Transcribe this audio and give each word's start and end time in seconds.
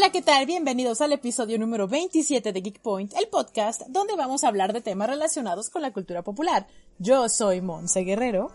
Hola, 0.00 0.12
¿qué 0.12 0.22
tal? 0.22 0.46
Bienvenidos 0.46 1.02
al 1.02 1.12
episodio 1.12 1.58
número 1.58 1.86
27 1.86 2.54
de 2.54 2.60
Geek 2.62 2.80
Point, 2.80 3.12
el 3.18 3.28
podcast 3.28 3.82
donde 3.88 4.16
vamos 4.16 4.42
a 4.42 4.48
hablar 4.48 4.72
de 4.72 4.80
temas 4.80 5.10
relacionados 5.10 5.68
con 5.68 5.82
la 5.82 5.92
cultura 5.92 6.22
popular. 6.22 6.66
Yo 6.98 7.28
soy 7.28 7.60
Monse 7.60 8.00
Guerrero. 8.00 8.50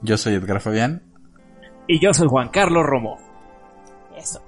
Yo 0.00 0.16
soy 0.16 0.36
Edgar 0.36 0.58
Fabián. 0.62 1.02
Y 1.86 2.00
yo 2.00 2.14
soy 2.14 2.28
Juan 2.30 2.48
Carlos 2.48 2.82
Romo. 2.86 3.18
Eso. 4.16 4.40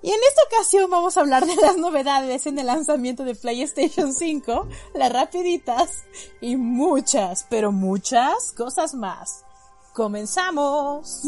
Y 0.00 0.08
en 0.08 0.16
esta 0.26 0.40
ocasión 0.46 0.90
vamos 0.90 1.18
a 1.18 1.20
hablar 1.20 1.44
de 1.44 1.56
las 1.56 1.76
novedades 1.76 2.46
en 2.46 2.58
el 2.58 2.64
lanzamiento 2.64 3.24
de 3.24 3.34
PlayStation 3.34 4.14
5, 4.14 4.68
las 4.94 5.12
rapiditas 5.12 6.06
y 6.40 6.56
muchas, 6.56 7.46
pero 7.50 7.72
muchas 7.72 8.52
cosas 8.56 8.94
más. 8.94 9.44
¡Comenzamos! 9.92 11.24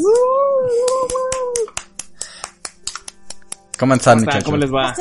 ¿Cómo 3.81 3.95
están, 3.95 4.19
muchachos? 4.19 4.45
¿Cómo 4.45 4.59
les 4.59 4.71
va? 4.71 4.95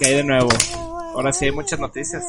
¿Qué 0.00 0.06
hay 0.08 0.14
de 0.16 0.24
nuevo? 0.24 0.48
Ahora 1.14 1.32
sí 1.32 1.44
hay 1.44 1.52
muchas 1.52 1.78
noticias. 1.78 2.24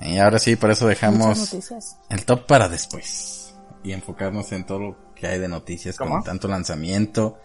Y 0.00 0.16
ahora 0.16 0.38
sí, 0.38 0.56
por 0.56 0.70
eso 0.70 0.86
dejamos 0.86 1.38
noticias. 1.38 1.98
el 2.08 2.24
top 2.24 2.46
para 2.46 2.70
después. 2.70 3.54
Y 3.84 3.92
enfocarnos 3.92 4.50
en 4.52 4.64
todo 4.64 4.78
lo 4.78 5.14
que 5.14 5.26
hay 5.26 5.38
de 5.38 5.48
noticias, 5.48 5.98
¿Cómo? 5.98 6.14
con 6.14 6.24
tanto 6.24 6.48
lanzamiento. 6.48 7.36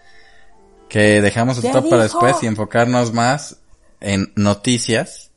Que 0.87 1.21
dejamos 1.21 1.57
el 1.57 1.63
¡Ya 1.63 1.73
top 1.73 1.89
para 1.89 2.03
después 2.03 2.37
y 2.41 2.47
enfocarnos 2.47 3.11
más 3.11 3.57
en 3.99 4.31
noticias. 4.37 5.31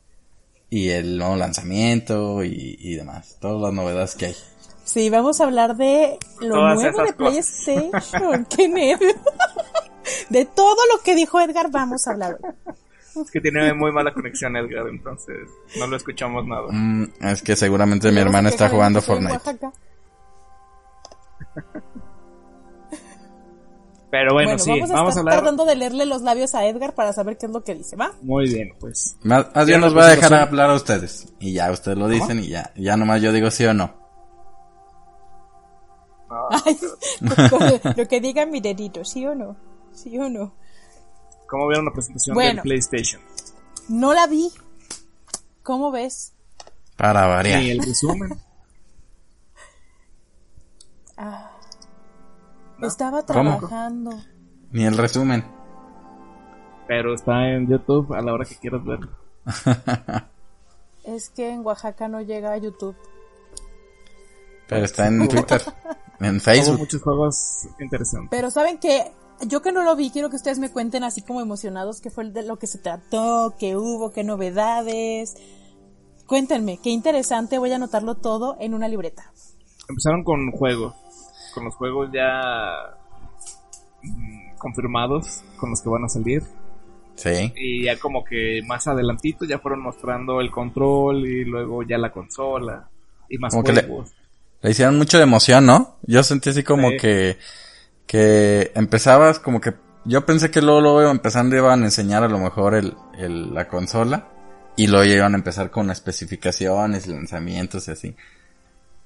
Y 0.69 0.87
el 0.89 1.17
nuevo 1.17 1.35
lanzamiento 1.35 2.45
y, 2.45 2.77
y 2.79 2.95
demás. 2.95 3.35
Todas 3.41 3.61
las 3.61 3.73
novedades 3.73 4.15
que 4.15 4.27
hay. 4.27 4.35
Sí, 4.87 5.09
vamos 5.09 5.41
a 5.41 5.43
hablar 5.43 5.75
de 5.75 6.17
lo 6.39 6.55
Todas 6.55 6.75
nuevo 6.75 7.01
de 7.03 7.13
cosas. 7.13 7.15
PlayStation. 7.17 8.45
¡Qué 8.55 8.67
nervio! 8.69 9.09
De 10.29 10.45
todo 10.45 10.77
lo 10.95 11.03
que 11.03 11.15
dijo 11.15 11.37
Edgar 11.41 11.69
vamos 11.69 12.07
a 12.07 12.11
hablar 12.11 12.37
hoy. 12.41 12.73
Es 13.23 13.29
que 13.29 13.41
tiene 13.41 13.73
muy 13.73 13.91
mala 13.91 14.13
conexión 14.13 14.55
Edgar, 14.55 14.87
entonces 14.87 15.35
no 15.77 15.85
lo 15.87 15.97
escuchamos 15.97 16.45
nada. 16.47 16.67
Mm, 16.69 17.11
es 17.19 17.41
que 17.41 17.57
seguramente 17.57 18.09
mi 18.13 18.21
hermana 18.21 18.47
está 18.47 18.69
jugando 18.69 19.01
Fortnite. 19.01 19.37
Pero 24.09 24.33
bueno, 24.33 24.51
Bueno, 24.51 24.59
sí, 24.59 24.69
vamos 24.71 24.89
a 24.89 24.93
vamos 24.93 25.07
a 25.07 25.19
estar 25.19 25.19
hablar. 25.19 25.39
tratando 25.39 25.65
de 25.65 25.75
leerle 25.75 26.05
los 26.05 26.21
labios 26.21 26.55
a 26.55 26.65
Edgar 26.65 26.93
para 26.95 27.11
saber 27.11 27.37
qué 27.37 27.47
es 27.47 27.51
lo 27.51 27.61
que 27.65 27.75
dice, 27.75 27.97
¿va? 27.97 28.13
Muy 28.21 28.47
bien, 28.47 28.69
pues. 28.79 29.17
Más, 29.23 29.47
más 29.53 29.67
bien 29.67 29.81
la 29.81 29.89
va 29.89 30.05
a 30.05 30.09
dejar 30.15 30.33
hablar 30.33 30.69
a 30.69 30.75
ustedes. 30.75 31.33
Y 31.41 31.51
ya 31.53 31.69
ustedes 31.71 31.97
lo 31.97 32.07
dicen 32.07 32.39
y 32.39 32.47
ya. 32.47 32.71
Ya 32.77 32.95
nomás 32.95 33.21
yo 33.21 33.33
digo 33.33 33.51
sí 33.51 33.65
o 33.65 33.73
no. 33.73 34.06
Con 37.49 37.93
lo 37.95 38.07
que 38.07 38.19
diga 38.21 38.45
mi 38.45 38.59
dedito, 38.61 39.03
¿sí 39.05 39.25
o 39.25 39.33
no? 39.35 39.55
¿Sí 39.93 40.17
o 40.17 40.29
no? 40.29 40.53
¿Cómo 41.47 41.67
vieron 41.67 41.85
la 41.85 41.91
presentación 41.93 42.33
Bueno. 42.35 42.53
del 42.55 42.61
PlayStation? 42.63 43.21
No 43.89 44.13
la 44.13 44.27
vi. 44.27 44.49
¿Cómo 45.63 45.91
ves? 45.91 46.33
Para 46.97 47.25
variar. 47.27 47.61
Y 47.63 47.71
el 47.71 47.79
resumen. 47.79 48.29
Estaba 52.81 53.23
¿Cómo? 53.25 53.57
trabajando. 53.57 54.11
Ni 54.71 54.85
el 54.85 54.97
resumen. 54.97 55.43
Pero 56.87 57.13
está 57.13 57.49
en 57.49 57.67
YouTube 57.67 58.13
a 58.13 58.21
la 58.21 58.33
hora 58.33 58.45
que 58.45 58.55
quieras 58.55 58.83
verlo. 58.83 59.09
Es 61.03 61.29
que 61.29 61.49
en 61.49 61.65
Oaxaca 61.65 62.09
no 62.09 62.19
llega 62.21 62.51
a 62.51 62.57
YouTube. 62.57 62.95
Pero 64.67 64.83
está 64.83 65.07
en 65.07 65.25
Twitter. 65.29 65.61
En 66.19 66.35
Hubo 66.35 66.39
Facebook. 66.39 66.79
muchos 66.79 67.01
juegos 67.01 67.67
interesantes. 67.79 68.29
Pero 68.31 68.49
saben 68.51 68.77
que 68.79 69.11
yo 69.47 69.61
que 69.61 69.71
no 69.71 69.83
lo 69.83 69.95
vi, 69.95 70.09
quiero 70.09 70.29
que 70.29 70.35
ustedes 70.35 70.57
me 70.59 70.71
cuenten 70.71 71.03
así 71.03 71.21
como 71.21 71.41
emocionados 71.41 72.01
qué 72.01 72.09
fue 72.09 72.29
de 72.31 72.43
lo 72.43 72.57
que 72.57 72.65
se 72.67 72.79
trató, 72.79 73.55
qué 73.59 73.75
hubo, 73.77 74.11
qué 74.11 74.23
novedades. 74.23 75.35
Cuéntenme, 76.25 76.79
qué 76.83 76.89
interesante, 76.89 77.57
voy 77.59 77.71
a 77.71 77.75
anotarlo 77.75 78.15
todo 78.15 78.57
en 78.59 78.73
una 78.73 78.87
libreta. 78.87 79.31
Empezaron 79.87 80.23
con 80.23 80.51
juegos. 80.51 80.95
Con 81.53 81.65
los 81.65 81.75
juegos 81.75 82.09
ya 82.13 82.71
mm, 84.03 84.57
confirmados, 84.57 85.43
con 85.59 85.69
los 85.71 85.81
que 85.81 85.89
van 85.89 86.03
a 86.03 86.09
salir. 86.09 86.43
Sí. 87.15 87.51
Y 87.55 87.85
ya 87.85 87.97
como 87.99 88.23
que 88.23 88.61
más 88.67 88.87
adelantito 88.87 89.45
ya 89.45 89.57
fueron 89.59 89.81
mostrando 89.81 90.39
el 90.41 90.51
control 90.51 91.25
y 91.27 91.45
luego 91.45 91.81
ya 91.83 91.97
la 91.97 92.11
consola 92.11 92.89
y 93.29 93.37
más 93.37 93.53
Como 93.53 93.63
que 93.63 93.73
le- 93.73 93.83
juegos. 93.83 94.13
Le 94.61 94.71
hicieron 94.71 94.97
mucho 94.97 95.17
de 95.17 95.23
emoción, 95.23 95.65
¿no? 95.65 95.97
Yo 96.03 96.23
sentí 96.23 96.49
así 96.49 96.63
como 96.63 96.89
Sí. 96.91 96.97
que, 96.97 97.37
que 98.07 98.71
empezabas 98.75 99.39
como 99.39 99.61
que, 99.61 99.73
yo 100.05 100.25
pensé 100.25 100.49
que 100.51 100.61
luego, 100.61 100.81
luego 100.81 101.11
empezando 101.11 101.55
iban 101.55 101.81
a 101.81 101.85
enseñar 101.85 102.23
a 102.23 102.27
lo 102.29 102.39
mejor 102.39 102.75
el, 102.75 102.95
el, 103.17 103.53
la 103.53 103.67
consola 103.67 104.27
y 104.75 104.87
luego 104.87 105.05
iban 105.05 105.33
a 105.33 105.37
empezar 105.37 105.69
con 105.71 105.91
especificaciones, 105.91 107.07
lanzamientos 107.07 107.87
y 107.87 107.91
así. 107.91 108.15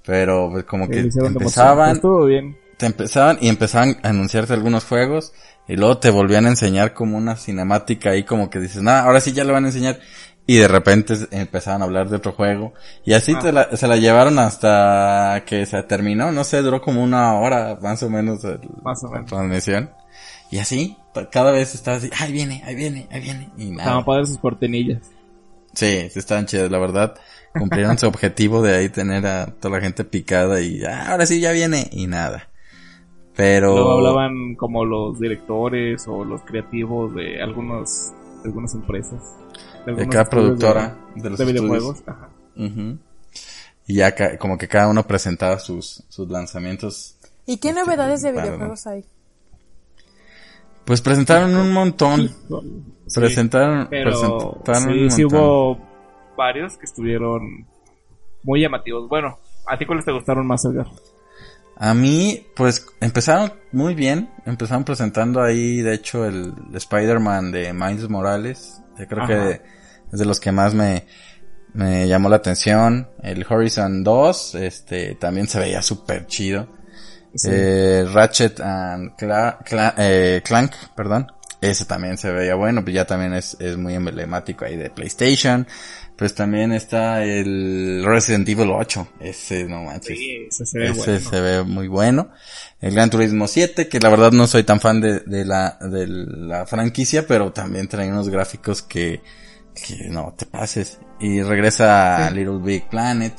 Pero 0.06 0.50
pues 0.52 0.64
como 0.66 0.86
Sí, 0.86 0.92
que 0.92 1.00
empezaban, 1.00 1.96
Estuvo 1.98 2.26
bien. 2.26 2.58
te 2.78 2.86
empezaban 2.88 3.38
y 3.42 3.50
empezaban 3.50 3.98
a 4.04 4.10
anunciarte 4.10 4.54
algunos 4.54 4.86
juegos 4.86 5.34
y 5.68 5.76
luego 5.76 6.00
te 6.00 6.10
volvían 6.10 6.46
a 6.46 6.50
enseñar 6.50 6.94
como 6.94 7.18
una 7.18 7.36
cinemática 7.36 8.10
ahí 8.12 8.24
como 8.24 8.50
que 8.50 8.60
dices, 8.60 8.82
nada, 8.82 9.04
ahora 9.04 9.22
sí 9.22 9.32
ya 9.32 9.44
lo 9.44 9.54
van 9.54 9.66
a 9.66 9.68
enseñar 9.68 10.00
y 10.48 10.58
de 10.58 10.68
repente 10.68 11.14
empezaban 11.32 11.82
a 11.82 11.86
hablar 11.86 12.10
de 12.10 12.18
otro 12.18 12.32
juego 12.34 12.74
y 13.06 13.14
así 13.14 13.34
te 13.36 13.52
la- 13.52 13.76
se 13.78 13.88
la 13.88 13.96
llevaron 13.98 14.40
hasta 14.40 15.44
que 15.46 15.66
se 15.66 15.82
terminó, 15.84 16.32
no 16.32 16.44
sé, 16.44 16.62
duró 16.62 16.82
como 16.82 17.04
una 17.04 17.36
hora 17.40 17.78
más 17.82 18.02
o 18.04 18.10
menos 18.10 18.44
el- 18.44 18.60
Más 18.84 19.04
o 19.04 19.08
la 19.08 19.14
menos. 19.14 19.30
transmisión 19.30 19.92
y 20.50 20.58
así 20.60 20.98
cada 21.32 21.52
vez 21.52 21.76
estaba 21.76 21.98
así, 21.98 22.10
ahí 22.20 22.32
viene, 22.32 22.62
ahí 22.66 22.76
viene, 22.76 23.08
ahí 23.12 23.22
viene 23.22 23.50
y 23.58 23.70
nada. 23.72 23.84
Estaban 23.84 24.06
padres 24.06 24.30
sus 24.30 24.38
cortinillas. 24.40 25.12
Sí, 25.74 26.10
sí 26.10 26.20
estaban 26.20 26.46
chidas, 26.48 26.70
la 26.70 26.80
verdad. 26.80 27.16
Cumplieron 27.58 27.98
su 27.98 28.08
objetivo 28.08 28.62
de 28.62 28.76
ahí 28.76 28.90
tener 28.90 29.26
a 29.26 29.46
toda 29.48 29.78
la 29.78 29.82
gente 29.82 30.04
picada 30.04 30.60
y 30.62 30.84
"Ah, 30.84 31.12
ahora 31.12 31.26
sí 31.26 31.40
ya 31.40 31.52
viene 31.54 31.88
y 31.92 32.08
nada. 32.08 32.50
Pero 33.36 33.72
Luego 33.74 33.92
hablaban 33.94 34.56
como 34.56 34.84
los 34.86 35.20
directores 35.20 36.06
o 36.08 36.26
los 36.26 36.42
creativos 36.42 37.16
de 37.16 37.42
algunos, 37.42 38.12
de 38.44 38.50
algunas 38.50 38.74
empresas. 38.74 39.22
De 39.86 40.08
cada 40.10 40.26
productora 40.26 40.98
de, 41.16 41.22
de, 41.24 41.30
los 41.30 41.40
de 41.40 41.46
estudios. 41.46 41.64
videojuegos. 41.66 42.04
Ajá. 42.08 42.30
Y 43.88 43.96
ya 43.96 44.14
ca- 44.16 44.38
como 44.38 44.58
que 44.58 44.68
cada 44.68 44.88
uno 44.90 45.06
presentaba 45.08 45.60
sus, 45.60 46.04
sus 46.10 46.30
lanzamientos. 46.30 47.16
¿Y 47.46 47.58
qué 47.58 47.70
Este, 47.70 47.82
novedades 47.82 48.22
de 48.22 48.32
videojuegos 48.32 48.88
hay? 48.88 49.06
Pues 50.86 51.02
presentaron 51.02 51.56
un 51.56 51.72
montón. 51.74 52.30
Sí, 53.12 53.20
presentaron, 53.20 53.88
pero 53.90 54.12
presentaron 54.64 54.84
sí, 54.94 55.04
un 55.04 55.12
sí 55.12 55.22
montón. 55.24 55.40
hubo 55.42 55.78
varios 56.38 56.78
que 56.78 56.86
estuvieron 56.86 57.68
muy 58.44 58.62
llamativos. 58.62 59.10
Bueno, 59.10 59.38
¿a 59.68 59.78
ti 59.78 59.86
cuáles 59.86 60.06
te 60.06 60.14
gustaron 60.14 60.48
más, 60.48 60.64
Edgar? 60.64 60.88
A 61.76 61.94
mí, 61.94 62.46
pues 62.56 62.88
empezaron 63.02 63.52
muy 63.74 63.96
bien. 63.96 64.30
Empezaron 64.46 64.86
presentando 64.86 65.42
ahí, 65.42 65.82
de 65.82 65.94
hecho, 65.96 66.24
el 66.26 66.54
Spider-Man 66.74 67.52
de 67.52 67.74
Miles 67.74 68.08
Morales. 68.10 68.81
Yo 69.02 69.08
creo 69.08 69.24
Ajá. 69.24 69.28
que 69.28 69.62
es 70.14 70.20
de 70.20 70.26
los 70.26 70.40
que 70.40 70.52
más 70.52 70.74
me, 70.74 71.06
me 71.74 72.08
llamó 72.08 72.30
la 72.30 72.38
atención. 72.38 73.10
El 73.24 73.46
Horizon 73.50 74.04
2, 74.04 74.56
este, 74.56 75.16
también 75.16 75.48
se 75.48 75.60
veía 75.60 75.82
súper 75.82 76.26
chido. 76.28 76.68
Sí. 77.34 77.50
Eh, 77.52 78.06
Ratchet 78.14 78.60
and 78.60 79.16
Cla- 79.18 79.60
Cla- 79.64 79.94
eh, 79.98 80.42
Clank, 80.46 80.74
perdón. 80.96 81.32
Ese 81.62 81.86
también 81.86 82.18
se 82.18 82.32
veía 82.32 82.56
bueno, 82.56 82.84
pues 82.84 82.96
ya 82.96 83.06
también 83.06 83.34
es, 83.34 83.56
es 83.60 83.78
muy 83.78 83.94
emblemático 83.94 84.66
ahí 84.66 84.76
de 84.78 84.90
PlayStation. 84.90 85.68
Pues 86.22 86.36
también 86.36 86.72
está 86.72 87.24
el 87.24 88.04
Resident 88.06 88.48
Evil 88.48 88.70
8. 88.70 89.08
Ese, 89.22 89.64
no 89.64 89.82
manches. 89.86 90.16
Sí, 90.20 90.46
ese 90.52 90.66
se 90.68 90.78
ve 90.78 90.90
Ese 90.92 91.00
bueno. 91.14 91.30
se 91.32 91.42
ve 91.42 91.64
muy 91.64 91.88
bueno. 91.88 92.30
El 92.80 92.94
Gran 92.94 93.10
Turismo 93.10 93.48
7, 93.48 93.88
que 93.88 94.00
la 94.00 94.10
verdad 94.10 94.32
no 94.32 94.46
soy 94.46 94.62
tan 94.62 94.80
fan 94.80 95.02
de, 95.02 95.22
de 95.22 95.46
la, 95.46 95.80
de 95.82 96.06
la 96.08 96.68
franquicia, 96.68 97.26
pero 97.26 97.52
también 97.52 97.88
trae 97.88 98.08
unos 98.12 98.30
gráficos 98.30 98.84
que, 98.84 99.24
que 99.74 100.10
no 100.10 100.36
te 100.38 100.46
pases. 100.46 101.00
Y 101.20 101.42
regresa 101.42 102.28
a 102.28 102.30
Little 102.30 102.60
Big 102.62 102.88
Planet. 102.88 103.34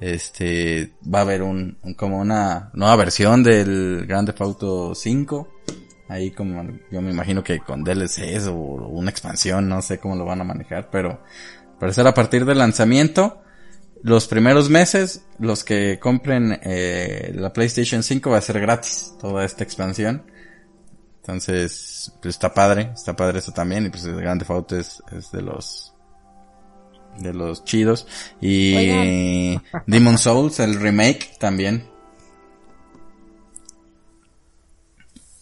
Este, 0.00 0.92
va 1.12 1.18
a 1.18 1.22
haber 1.22 1.42
un, 1.42 1.76
un- 1.82 1.94
como 1.94 2.18
una 2.20 2.70
nueva 2.74 2.94
versión 2.94 3.42
del 3.42 4.04
Grand 4.06 4.28
Theft 4.28 4.40
Auto 4.42 4.94
5. 4.94 5.48
Ahí 6.08 6.30
como, 6.30 6.62
yo 6.90 7.00
me 7.00 7.10
imagino 7.10 7.42
que 7.42 7.58
con 7.60 7.82
DLCs 7.82 8.46
o 8.46 8.54
una 8.54 9.10
expansión, 9.10 9.68
no 9.68 9.82
sé 9.82 9.98
cómo 9.98 10.14
lo 10.14 10.24
van 10.24 10.40
a 10.40 10.44
manejar, 10.44 10.88
pero 10.90 11.20
parecer 11.82 12.06
a 12.06 12.14
partir 12.14 12.44
del 12.44 12.58
lanzamiento, 12.58 13.42
los 14.04 14.28
primeros 14.28 14.70
meses, 14.70 15.26
los 15.40 15.64
que 15.64 15.98
compren 15.98 16.60
eh, 16.62 17.32
la 17.34 17.52
PlayStation 17.52 18.04
5 18.04 18.30
va 18.30 18.38
a 18.38 18.40
ser 18.40 18.60
gratis, 18.60 19.16
toda 19.20 19.44
esta 19.44 19.64
expansión. 19.64 20.24
Entonces, 21.16 22.16
pues 22.22 22.36
está 22.36 22.54
padre, 22.54 22.92
está 22.94 23.16
padre 23.16 23.40
eso 23.40 23.50
también, 23.50 23.86
y 23.86 23.88
pues 23.90 24.04
el 24.04 24.14
Grand 24.14 24.40
Theft 24.40 24.50
Auto 24.52 24.78
es, 24.78 25.02
es 25.10 25.32
de 25.32 25.42
los, 25.42 25.92
de 27.18 27.34
los 27.34 27.64
chidos. 27.64 28.06
Y 28.40 29.58
Demon 29.88 30.18
Souls, 30.18 30.60
el 30.60 30.78
remake 30.78 31.36
también. 31.40 31.90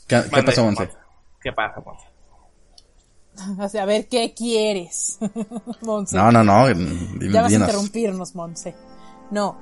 ¿Qué, 0.07 0.23
pasó, 0.43 0.65
Monse? 0.65 0.85
Monse. 0.85 0.99
¿Qué 1.43 1.53
pasa, 1.53 1.83
Monse? 1.85 2.10
O 3.59 3.69
sea, 3.69 3.83
a 3.83 3.87
ver, 3.87 4.09
¿qué 4.09 4.35
quieres? 4.35 5.19
Monse. 5.83 6.17
No, 6.17 6.31
no, 6.33 6.45
no, 6.45 6.67
dime, 6.69 7.33
Ya 7.33 7.43
vas 7.43 7.53
a 7.53 7.57
interrumpirnos, 7.57 8.35
Monse. 8.35 8.75
No, 9.31 9.57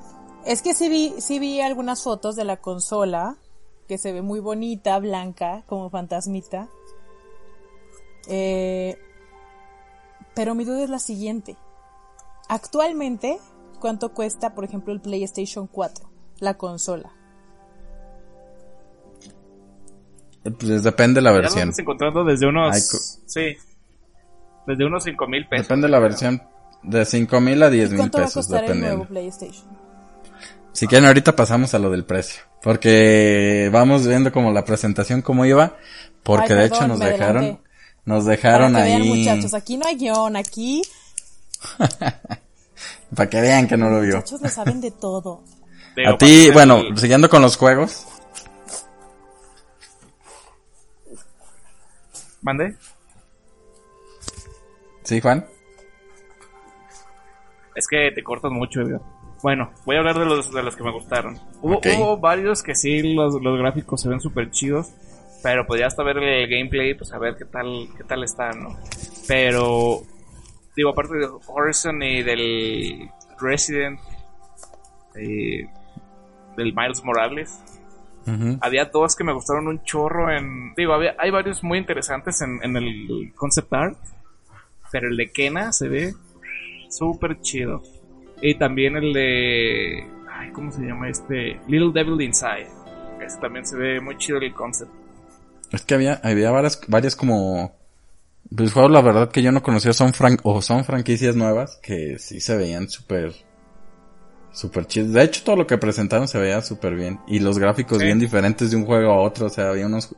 es 0.45 0.63
que 0.63 0.75
sí 0.75 0.89
vi, 0.89 1.15
sí 1.19 1.39
vi 1.39 1.61
algunas 1.61 2.03
fotos 2.03 2.37
de 2.37 2.45
la 2.45 2.57
consola, 2.59 3.37
que 3.87 3.99
se 3.99 4.13
ve 4.13 4.23
muy 4.23 4.41
bonita, 4.41 4.99
blanca, 4.99 5.63
como 5.67 5.91
fantasmita. 5.91 6.69
Eh, 8.29 8.99
pero 10.35 10.55
mi 10.55 10.65
duda 10.65 10.85
es 10.85 10.91
la 10.91 10.99
siguiente. 10.99 11.57
Actualmente, 12.49 13.39
¿cuánto 13.81 14.13
cuesta, 14.15 14.55
por 14.55 14.65
ejemplo, 14.65 14.93
el 14.93 15.01
PlayStation 15.01 15.67
4? 15.67 16.09
La 16.41 16.55
consola. 16.55 17.13
Pues 20.43 20.83
depende 20.83 21.19
de 21.19 21.23
la 21.23 21.31
Ya 21.31 21.37
lo 21.37 21.43
versión. 21.43 21.69
estás 21.69 21.79
encontrando 21.81 22.25
desde 22.25 22.47
unos... 22.47 22.75
Ay, 22.75 22.81
sí. 23.27 23.57
Desde 24.69 24.85
unos 24.85 25.03
5 25.05 25.27
mil 25.27 25.49
pesos. 25.49 25.67
Depende 25.67 25.87
de 25.87 25.91
la 25.91 25.99
versión. 25.99 26.43
De 26.83 27.05
5 27.05 27.41
mil 27.41 27.63
a 27.63 27.71
10 27.71 27.87
¿Y 27.89 27.91
mil 27.93 27.99
cuánto 27.99 28.19
va 28.19 28.25
a 28.25 28.27
pesos, 28.27 28.47
costar 28.47 28.61
el 28.61 28.67
dependiendo. 28.67 28.97
nuevo 28.99 29.09
PlayStation? 29.09 29.67
Si 30.73 30.87
quieren 30.87 31.07
ahorita 31.07 31.35
pasamos 31.35 31.73
a 31.75 31.79
lo 31.79 31.91
del 31.91 32.05
precio. 32.05 32.43
Porque 32.63 33.71
vamos 33.73 34.07
viendo 34.07 34.31
como 34.31 34.53
la 34.53 34.65
presentación 34.65 35.23
cómo 35.23 35.45
iba. 35.47 35.77
Porque 36.23 36.53
Ay, 36.53 36.59
de 36.59 36.69
perdón, 36.69 36.77
hecho 36.79 36.89
nos 36.89 36.99
dejaron, 37.01 37.37
adelanté. 37.45 37.63
nos 38.05 38.25
Para 38.25 38.31
dejaron 38.37 38.75
que 38.75 38.83
vean, 38.83 39.03
ahí. 39.03 39.09
muchachos, 39.09 39.55
aquí 39.55 39.77
no 39.79 39.87
hay 39.87 39.97
guion, 39.97 40.37
aquí 40.37 40.83
Para 43.17 43.31
que 43.31 43.41
vean 43.41 43.67
que 43.67 43.77
no 43.77 43.89
lo 43.91 44.01
vio. 44.03 44.17
muchachos 44.17 44.41
lo 44.43 44.49
saben 44.51 44.81
de 44.81 44.91
todo. 44.91 45.43
A 46.07 46.17
ti, 46.19 46.51
para 46.53 46.55
bueno, 46.67 46.97
siguiendo 46.97 47.29
con 47.29 47.43
los 47.43 47.57
juegos. 47.57 48.07
¿Mande? 52.43 52.77
¿Sí, 55.09 55.23
Juan? 55.23 55.43
Es 57.75 57.89
que 57.89 58.11
te 58.15 58.23
cortas 58.23 58.53
mucho, 58.53 58.83
Edgar. 58.83 59.01
Bueno, 59.43 59.71
voy 59.87 59.97
a 59.97 60.01
hablar 60.01 60.19
de 60.19 60.27
los, 60.27 60.53
de 60.53 60.63
los 60.63 60.77
que 60.77 60.85
me 60.85 60.93
gustaron. 60.93 61.39
Hubo, 61.63 62.19
varios 62.19 62.63
que 62.63 62.75
sí, 62.75 63.15
los, 63.15 63.41
los 63.41 63.59
gráficos 63.59 64.03
se 64.03 64.11
ven 64.11 64.21
súper 64.21 64.51
chidos. 64.51 64.93
Pero 65.43 65.67
pues 65.67 65.81
ya 65.81 65.87
hasta 65.87 66.03
ver 66.03 66.19
el 66.19 66.47
gameplay, 66.47 66.93
pues 66.93 67.11
a 67.15 67.19
ver 67.19 67.37
qué 67.39 67.47
tal, 67.47 67.89
qué 67.97 68.05
tal 68.05 68.23
está, 68.23 68.51
¿no? 68.51 68.77
Pero, 69.27 70.03
digo, 70.77 70.91
aparte 70.91 71.17
de 71.17 71.29
Horizon 71.47 72.03
y 72.03 72.23
del 72.23 73.09
Resident, 73.41 73.99
y 75.17 75.63
del 76.55 76.75
Miles 76.75 77.03
Morales, 77.03 77.59
había 78.61 78.85
dos 78.85 79.17
que 79.17 79.25
me 79.25 79.33
gustaron 79.33 79.69
un 79.69 79.83
chorro 79.85 80.31
en... 80.31 80.75
Digo, 80.75 80.93
había, 80.93 81.15
hay 81.19 81.31
varios 81.31 81.65
muy 81.65 81.79
interesantes 81.79 82.43
en, 82.43 82.63
en 82.63 82.77
el 82.77 83.33
concept 83.35 83.73
art, 83.73 83.97
pero 84.93 85.09
el 85.09 85.17
de 85.17 85.31
Kena 85.31 85.73
se 85.73 85.89
ve 85.89 86.15
súper 86.91 87.41
chido. 87.41 87.83
Y 88.41 88.55
también 88.55 88.97
el 88.97 89.13
de... 89.13 90.07
Ay, 90.31 90.51
¿cómo 90.53 90.71
se 90.71 90.83
llama 90.83 91.09
este? 91.09 91.61
Little 91.67 91.93
Devil 91.93 92.21
Inside. 92.21 92.69
Ese 93.25 93.39
también 93.41 93.67
se 93.67 93.77
ve 93.77 94.01
muy 94.01 94.17
chido 94.17 94.39
el 94.39 94.55
concept. 94.55 94.91
Es 95.73 95.83
que 95.83 95.95
había, 95.95 96.21
había 96.23 96.51
varias, 96.51 96.81
varias 96.87 97.15
como, 97.17 97.77
pues 98.55 98.73
juegos 98.73 98.91
la 98.93 99.03
verdad 99.03 99.31
que 99.31 99.43
yo 99.43 99.53
no 99.53 99.63
conocía 99.63 99.93
son 99.93 100.15
fran 100.15 100.39
o 100.43 100.63
son 100.63 100.85
franquicias 100.85 101.37
nuevas 101.37 101.79
que 101.83 102.19
sí 102.19 102.41
se 102.41 102.57
veían 102.57 102.89
súper, 102.89 103.35
súper 104.53 104.87
chidos. 104.87 105.13
De 105.13 105.23
hecho 105.23 105.43
todo 105.45 105.57
lo 105.57 105.67
que 105.67 105.77
presentaron 105.77 106.27
se 106.29 106.39
veía 106.39 106.63
súper 106.63 106.95
bien 106.95 107.21
y 107.27 107.41
los 107.41 107.59
gráficos 107.59 107.99
Sí. 107.99 108.05
bien 108.05 108.19
diferentes 108.19 108.71
de 108.71 108.77
un 108.77 108.87
juego 108.87 109.13
a 109.13 109.21
otro, 109.21 109.47
o 109.47 109.51
sea 109.51 109.69
había 109.69 109.87
unos 109.87 110.15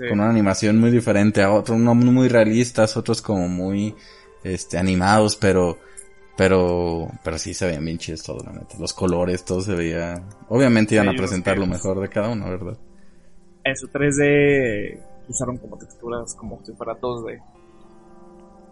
Sí. 0.00 0.08
con 0.08 0.18
una 0.20 0.30
animación 0.30 0.80
muy 0.80 0.90
diferente 0.90 1.42
a 1.42 1.52
otros, 1.52 1.78
unos 1.78 1.94
muy 1.94 2.28
realistas, 2.28 2.96
otros 2.96 3.20
como 3.20 3.48
muy, 3.48 3.94
este, 4.42 4.78
animados, 4.78 5.36
pero, 5.36 5.76
pero, 6.38 7.06
pero 7.22 7.36
sí 7.36 7.52
se 7.52 7.66
veían 7.66 7.84
bien 7.84 7.98
chidos 7.98 8.22
todo, 8.22 8.38
la 8.42 8.52
neta. 8.52 8.78
Los 8.78 8.94
colores, 8.94 9.44
todo 9.44 9.60
se 9.60 9.74
veía, 9.74 10.22
obviamente 10.48 10.94
iban 10.94 11.10
Sí, 11.10 11.14
a 11.14 11.18
presentar 11.18 11.58
lo 11.58 11.66
mejor 11.66 12.00
de 12.00 12.08
cada 12.08 12.30
uno, 12.30 12.48
¿verdad? 12.48 12.78
En 13.62 13.76
su 13.76 13.88
3D 13.88 14.98
usaron 15.28 15.58
como 15.58 15.76
texturas 15.76 16.34
como 16.34 16.64
si 16.64 16.72
fuera 16.72 16.98
2D. 16.98 17.42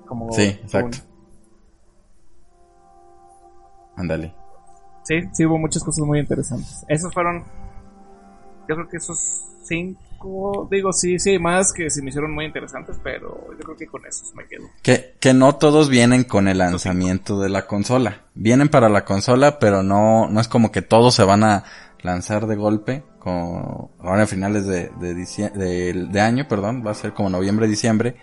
Como 0.07 0.33
Sí, 0.33 0.45
exacto. 0.45 0.97
Ándale. 3.97 4.33
Sí, 5.03 5.21
sí 5.35 5.45
hubo 5.45 5.59
muchas 5.59 5.85
cosas 5.85 6.07
muy 6.07 6.21
interesantes. 6.21 6.87
Esos 6.89 7.13
fueron, 7.13 7.45
yo 8.67 8.75
creo 8.77 8.89
que 8.89 8.97
esos 8.97 9.45
cinco, 9.65 10.01
digo 10.70 10.93
sí, 10.93 11.19
sí, 11.19 11.38
más 11.38 11.73
que 11.73 11.91
se 11.91 12.03
me 12.03 12.09
hicieron 12.09 12.35
muy 12.35 12.44
interesantes, 12.44 12.97
pero 13.03 13.49
yo 13.53 13.59
creo 13.59 13.76
que 13.76 13.87
con 13.87 14.05
esos 14.06 14.35
me 14.35 14.47
quedo. 14.47 14.67
Que, 14.82 15.15
que 15.20 15.35
no 15.35 15.56
todos 15.56 15.88
vienen 15.88 16.25
con 16.25 16.49
el 16.49 16.59
lanzamiento 16.59 17.41
de 17.41 17.49
la 17.49 17.67
consola. 17.67 18.23
Vienen 18.35 18.69
para 18.69 18.88
la 18.88 19.05
consola, 19.05 19.59
pero 19.59 19.82
no, 19.82 20.29
no 20.29 20.41
es 20.41 20.49
como 20.49 20.73
que 20.73 20.82
todos 20.82 21.15
se 21.15 21.25
van 21.25 21.44
a 21.44 21.65
lanzar 22.03 22.47
de 22.47 22.56
golpe. 22.56 23.05
Como 23.19 23.91
ahora 24.00 24.23
a 24.23 24.26
finales 24.26 24.67
de, 24.67 24.91
de, 25.00 25.15
de, 25.15 26.06
de 26.11 26.20
año, 26.20 26.49
perdón, 26.49 26.82
va 26.87 26.93
a 26.93 26.94
ser 26.94 27.12
como 27.12 27.31
noviembre, 27.31 27.67
diciembre. 27.67 28.17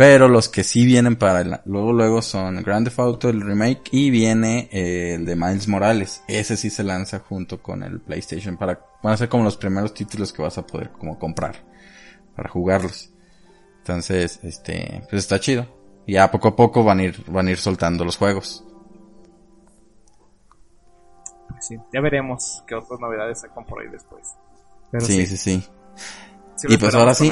Pero 0.00 0.28
los 0.28 0.48
que 0.48 0.64
sí 0.64 0.86
vienen 0.86 1.16
para 1.16 1.42
el, 1.42 1.60
luego, 1.66 1.92
luego 1.92 2.22
son 2.22 2.62
Grand 2.62 2.86
Theft 2.86 3.00
Auto, 3.00 3.28
el 3.28 3.42
remake, 3.42 3.90
y 3.92 4.08
viene 4.08 4.70
eh, 4.72 5.16
el 5.16 5.26
de 5.26 5.36
Miles 5.36 5.68
Morales. 5.68 6.24
Ese 6.26 6.56
sí 6.56 6.70
se 6.70 6.82
lanza 6.82 7.18
junto 7.18 7.62
con 7.62 7.82
el 7.82 8.00
PlayStation 8.00 8.56
para, 8.56 8.80
van 9.02 9.12
a 9.12 9.16
ser 9.18 9.28
como 9.28 9.44
los 9.44 9.58
primeros 9.58 9.92
títulos 9.92 10.32
que 10.32 10.40
vas 10.40 10.56
a 10.56 10.66
poder 10.66 10.90
como 10.92 11.18
comprar 11.18 11.56
para 12.34 12.48
jugarlos. 12.48 13.12
Entonces, 13.80 14.40
este, 14.42 15.02
pues 15.10 15.24
está 15.24 15.38
chido. 15.38 15.66
Y 16.06 16.14
ya 16.14 16.30
poco 16.30 16.48
a 16.48 16.56
poco 16.56 16.82
van 16.82 17.00
a 17.00 17.02
ir, 17.02 17.22
van 17.26 17.48
a 17.48 17.50
ir 17.50 17.58
soltando 17.58 18.02
los 18.02 18.16
juegos. 18.16 18.64
Pues 21.46 21.66
sí, 21.66 21.76
ya 21.92 22.00
veremos 22.00 22.64
qué 22.66 22.74
otras 22.74 22.98
novedades 23.00 23.42
sacan 23.42 23.66
por 23.66 23.82
ahí 23.82 23.88
después. 23.90 24.34
Pero 24.90 25.04
Sí, 25.04 25.26
sí, 25.26 25.36
sí. 25.36 25.62
sí 26.56 26.68
Y 26.70 26.78
pues 26.78 26.94
ahora 26.94 27.12
sí. 27.12 27.30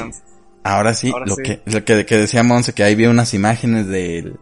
Ahora 0.63 0.93
sí, 0.93 1.09
Ahora 1.11 1.25
lo 1.25 1.35
sí. 1.35 1.43
que, 1.43 1.61
lo 1.65 1.83
que, 1.85 2.05
que 2.05 2.17
decía 2.17 2.43
Monse, 2.43 2.73
que 2.73 2.83
ahí 2.83 2.95
vi 2.95 3.05
unas 3.05 3.33
imágenes 3.33 3.87
del, 3.87 4.37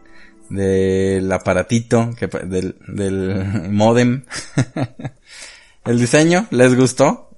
del 0.49 1.31
aparatito, 1.31 2.11
que, 2.17 2.27
del, 2.27 2.75
del 2.87 3.69
modem. 3.71 4.23
El 5.85 5.99
diseño, 5.99 6.47
¿les 6.51 6.75
gustó? 6.75 7.29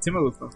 Sí 0.00 0.10
me 0.10 0.20
gustó. 0.20 0.48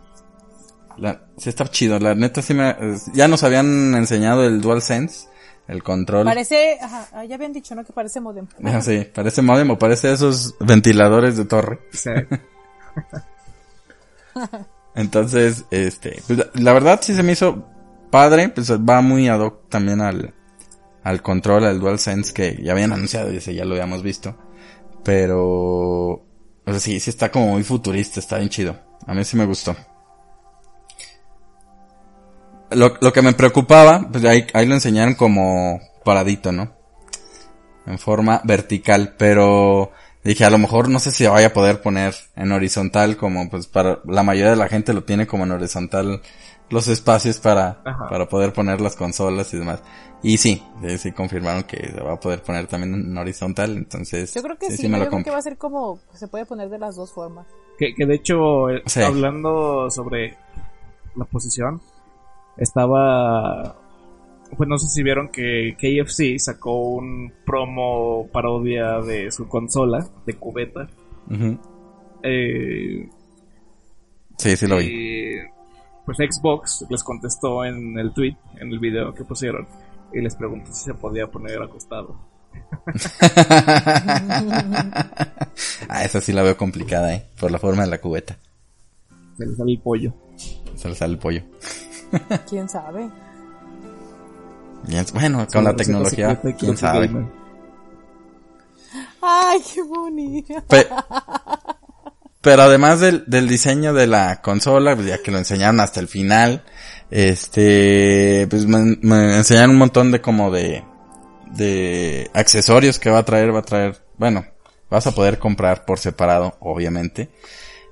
La, 0.96 1.20
sí 1.36 1.50
está 1.50 1.66
chido, 1.70 1.98
la 1.98 2.14
neta 2.14 2.40
sí 2.40 2.54
me, 2.54 2.74
ya 3.12 3.28
nos 3.28 3.42
habían 3.42 3.94
enseñado 3.94 4.44
el 4.46 4.62
DualSense, 4.62 5.28
el 5.68 5.82
control. 5.82 6.24
Parece, 6.24 6.78
ajá, 6.80 7.06
ah, 7.12 7.24
ya 7.26 7.34
habían 7.34 7.52
dicho, 7.52 7.74
¿no? 7.74 7.84
Que 7.84 7.92
parece 7.92 8.18
modem. 8.20 8.46
Ah, 8.64 8.80
Sí, 8.80 9.06
parece 9.14 9.42
modem 9.42 9.70
o 9.72 9.78
parece 9.78 10.10
esos 10.10 10.54
ventiladores 10.58 11.36
de 11.36 11.44
torre. 11.44 11.80
Entonces, 14.96 15.66
este, 15.70 16.22
pues, 16.26 16.40
la- 16.54 16.72
verdad 16.72 17.00
sí 17.02 17.14
se 17.14 17.22
me 17.22 17.32
hizo 17.32 17.64
padre, 18.10 18.48
pues 18.48 18.72
va 18.72 19.02
muy 19.02 19.28
ad 19.28 19.40
hoc 19.40 19.68
también 19.68 20.00
al, 20.00 20.34
al 21.04 21.22
control, 21.22 21.64
al 21.66 21.78
DualSense 21.78 22.32
que 22.32 22.58
ya 22.62 22.72
habían 22.72 22.92
anunciado 22.92 23.30
y 23.32 23.36
ese 23.36 23.54
ya 23.54 23.64
lo 23.66 23.74
habíamos 23.74 24.02
visto. 24.02 24.36
Pero, 25.04 25.42
o 25.44 26.24
sea, 26.66 26.80
sí, 26.80 26.98
sí 26.98 27.10
está 27.10 27.30
como 27.30 27.52
muy 27.52 27.62
futurista, 27.62 28.18
está 28.20 28.38
bien 28.38 28.48
chido. 28.48 28.76
A 29.06 29.14
mí 29.14 29.22
sí 29.24 29.36
me 29.36 29.44
gustó. 29.44 29.76
Lo, 32.70 32.96
lo 33.00 33.12
que 33.12 33.22
me 33.22 33.32
preocupaba, 33.34 34.08
pues 34.10 34.24
ahí, 34.24 34.46
ahí 34.52 34.66
lo 34.66 34.74
enseñaron 34.74 35.14
como 35.14 35.80
paradito, 36.04 36.50
¿no? 36.52 36.72
En 37.86 37.98
forma 37.98 38.40
vertical, 38.44 39.14
pero 39.16 39.92
dije 40.26 40.44
a 40.44 40.50
lo 40.50 40.58
mejor 40.58 40.88
no 40.88 40.98
sé 40.98 41.10
si 41.12 41.26
vaya 41.26 41.48
a 41.48 41.52
poder 41.52 41.80
poner 41.80 42.14
en 42.34 42.52
horizontal 42.52 43.16
como 43.16 43.48
pues 43.48 43.66
para 43.66 44.00
la 44.06 44.22
mayoría 44.22 44.50
de 44.50 44.56
la 44.56 44.68
gente 44.68 44.92
lo 44.92 45.04
tiene 45.04 45.26
como 45.26 45.44
en 45.44 45.52
horizontal 45.52 46.20
los 46.68 46.88
espacios 46.88 47.38
para, 47.38 47.80
Ajá. 47.84 48.08
para 48.08 48.28
poder 48.28 48.52
poner 48.52 48.80
las 48.80 48.96
consolas 48.96 49.54
y 49.54 49.58
demás. 49.58 49.80
Y 50.22 50.38
sí, 50.38 50.60
sí, 50.82 50.98
sí 50.98 51.12
confirmaron 51.12 51.62
que 51.62 51.92
se 51.92 52.00
va 52.00 52.14
a 52.14 52.20
poder 52.20 52.42
poner 52.42 52.66
también 52.66 52.94
en 52.94 53.16
horizontal, 53.16 53.76
entonces 53.76 54.34
Yo 54.34 54.42
creo 54.42 54.58
que 54.58 54.70
sí, 54.70 54.78
sí 54.78 54.90
creo 54.90 55.22
que 55.22 55.30
va 55.30 55.38
a 55.38 55.42
ser 55.42 55.56
como, 55.58 56.00
se 56.14 56.26
puede 56.26 56.44
poner 56.44 56.68
de 56.68 56.78
las 56.78 56.96
dos 56.96 57.12
formas. 57.12 57.46
Que, 57.78 57.94
que 57.94 58.04
de 58.06 58.14
hecho, 58.16 58.70
eh, 58.70 58.82
Sí. 58.86 59.00
hablando 59.02 59.88
sobre 59.90 60.36
la 61.14 61.24
posición, 61.26 61.80
estaba. 62.56 63.76
Pues 64.56 64.68
no 64.68 64.78
sé 64.78 64.88
si 64.88 65.02
vieron 65.02 65.28
que 65.28 65.76
KFC 65.78 66.38
sacó 66.38 66.94
un 66.94 67.32
promo 67.44 68.28
parodia 68.32 69.00
de 69.00 69.30
su 69.30 69.48
consola 69.48 70.06
de 70.24 70.34
cubeta. 70.34 70.88
Eh, 72.22 73.08
Sí, 74.38 74.56
sí 74.56 74.66
lo 74.66 74.78
vi. 74.78 74.86
y, 74.86 75.36
pues 76.04 76.18
Xbox 76.18 76.84
les 76.90 77.02
contestó 77.02 77.64
en 77.64 77.98
el 77.98 78.12
tweet, 78.12 78.36
en 78.60 78.70
el 78.70 78.78
video 78.78 79.14
que 79.14 79.24
pusieron, 79.24 79.66
y 80.12 80.20
les 80.20 80.36
preguntó 80.36 80.72
si 80.72 80.84
se 80.84 80.94
podía 80.94 81.26
poner 81.26 81.60
acostado. 81.62 82.16
ah, 85.88 86.04
esa 86.04 86.20
sí 86.20 86.32
la 86.32 86.42
veo 86.42 86.56
complicada, 86.56 87.14
eh, 87.14 87.26
por 87.38 87.50
la 87.50 87.58
forma 87.58 87.84
de 87.84 87.90
la 87.90 88.00
cubeta. 88.00 88.36
Se 89.36 89.46
les 89.46 89.56
sale 89.56 89.72
el 89.72 89.80
pollo. 89.80 90.12
Se 90.76 90.88
le 90.88 90.94
sale 90.94 91.14
el 91.14 91.18
pollo. 91.18 91.42
¿Quién 92.48 92.68
sabe? 92.68 93.10
Bien, 94.86 95.04
bueno, 95.12 95.46
con 95.52 95.64
la 95.64 95.74
tecnología, 95.76 96.40
quién 96.58 96.76
sabe. 96.76 97.10
Ay, 99.20 99.60
qué 99.74 99.82
bonito. 99.82 100.54
Pe- 100.68 100.86
pero 102.40 102.62
además 102.62 103.00
del, 103.00 103.24
del 103.26 103.48
diseño 103.48 103.92
de 103.92 104.06
la 104.06 104.40
consola, 104.40 104.94
pues 104.94 105.08
ya 105.08 105.20
que 105.22 105.32
lo 105.32 105.38
enseñaron 105.38 105.80
hasta 105.80 105.98
el 105.98 106.06
final, 106.06 106.64
este, 107.10 108.46
pues 108.48 108.66
me, 108.66 108.96
me 109.02 109.36
enseñaron 109.36 109.70
un 109.70 109.78
montón 109.78 110.12
de 110.12 110.20
como 110.20 110.52
de, 110.52 110.84
de 111.50 112.30
accesorios 112.34 113.00
que 113.00 113.10
va 113.10 113.18
a 113.18 113.24
traer, 113.24 113.52
va 113.52 113.60
a 113.60 113.62
traer, 113.62 114.00
bueno, 114.16 114.44
vas 114.88 115.06
a 115.08 115.12
poder 115.12 115.40
comprar 115.40 115.84
por 115.84 115.98
separado, 115.98 116.56
obviamente. 116.60 117.30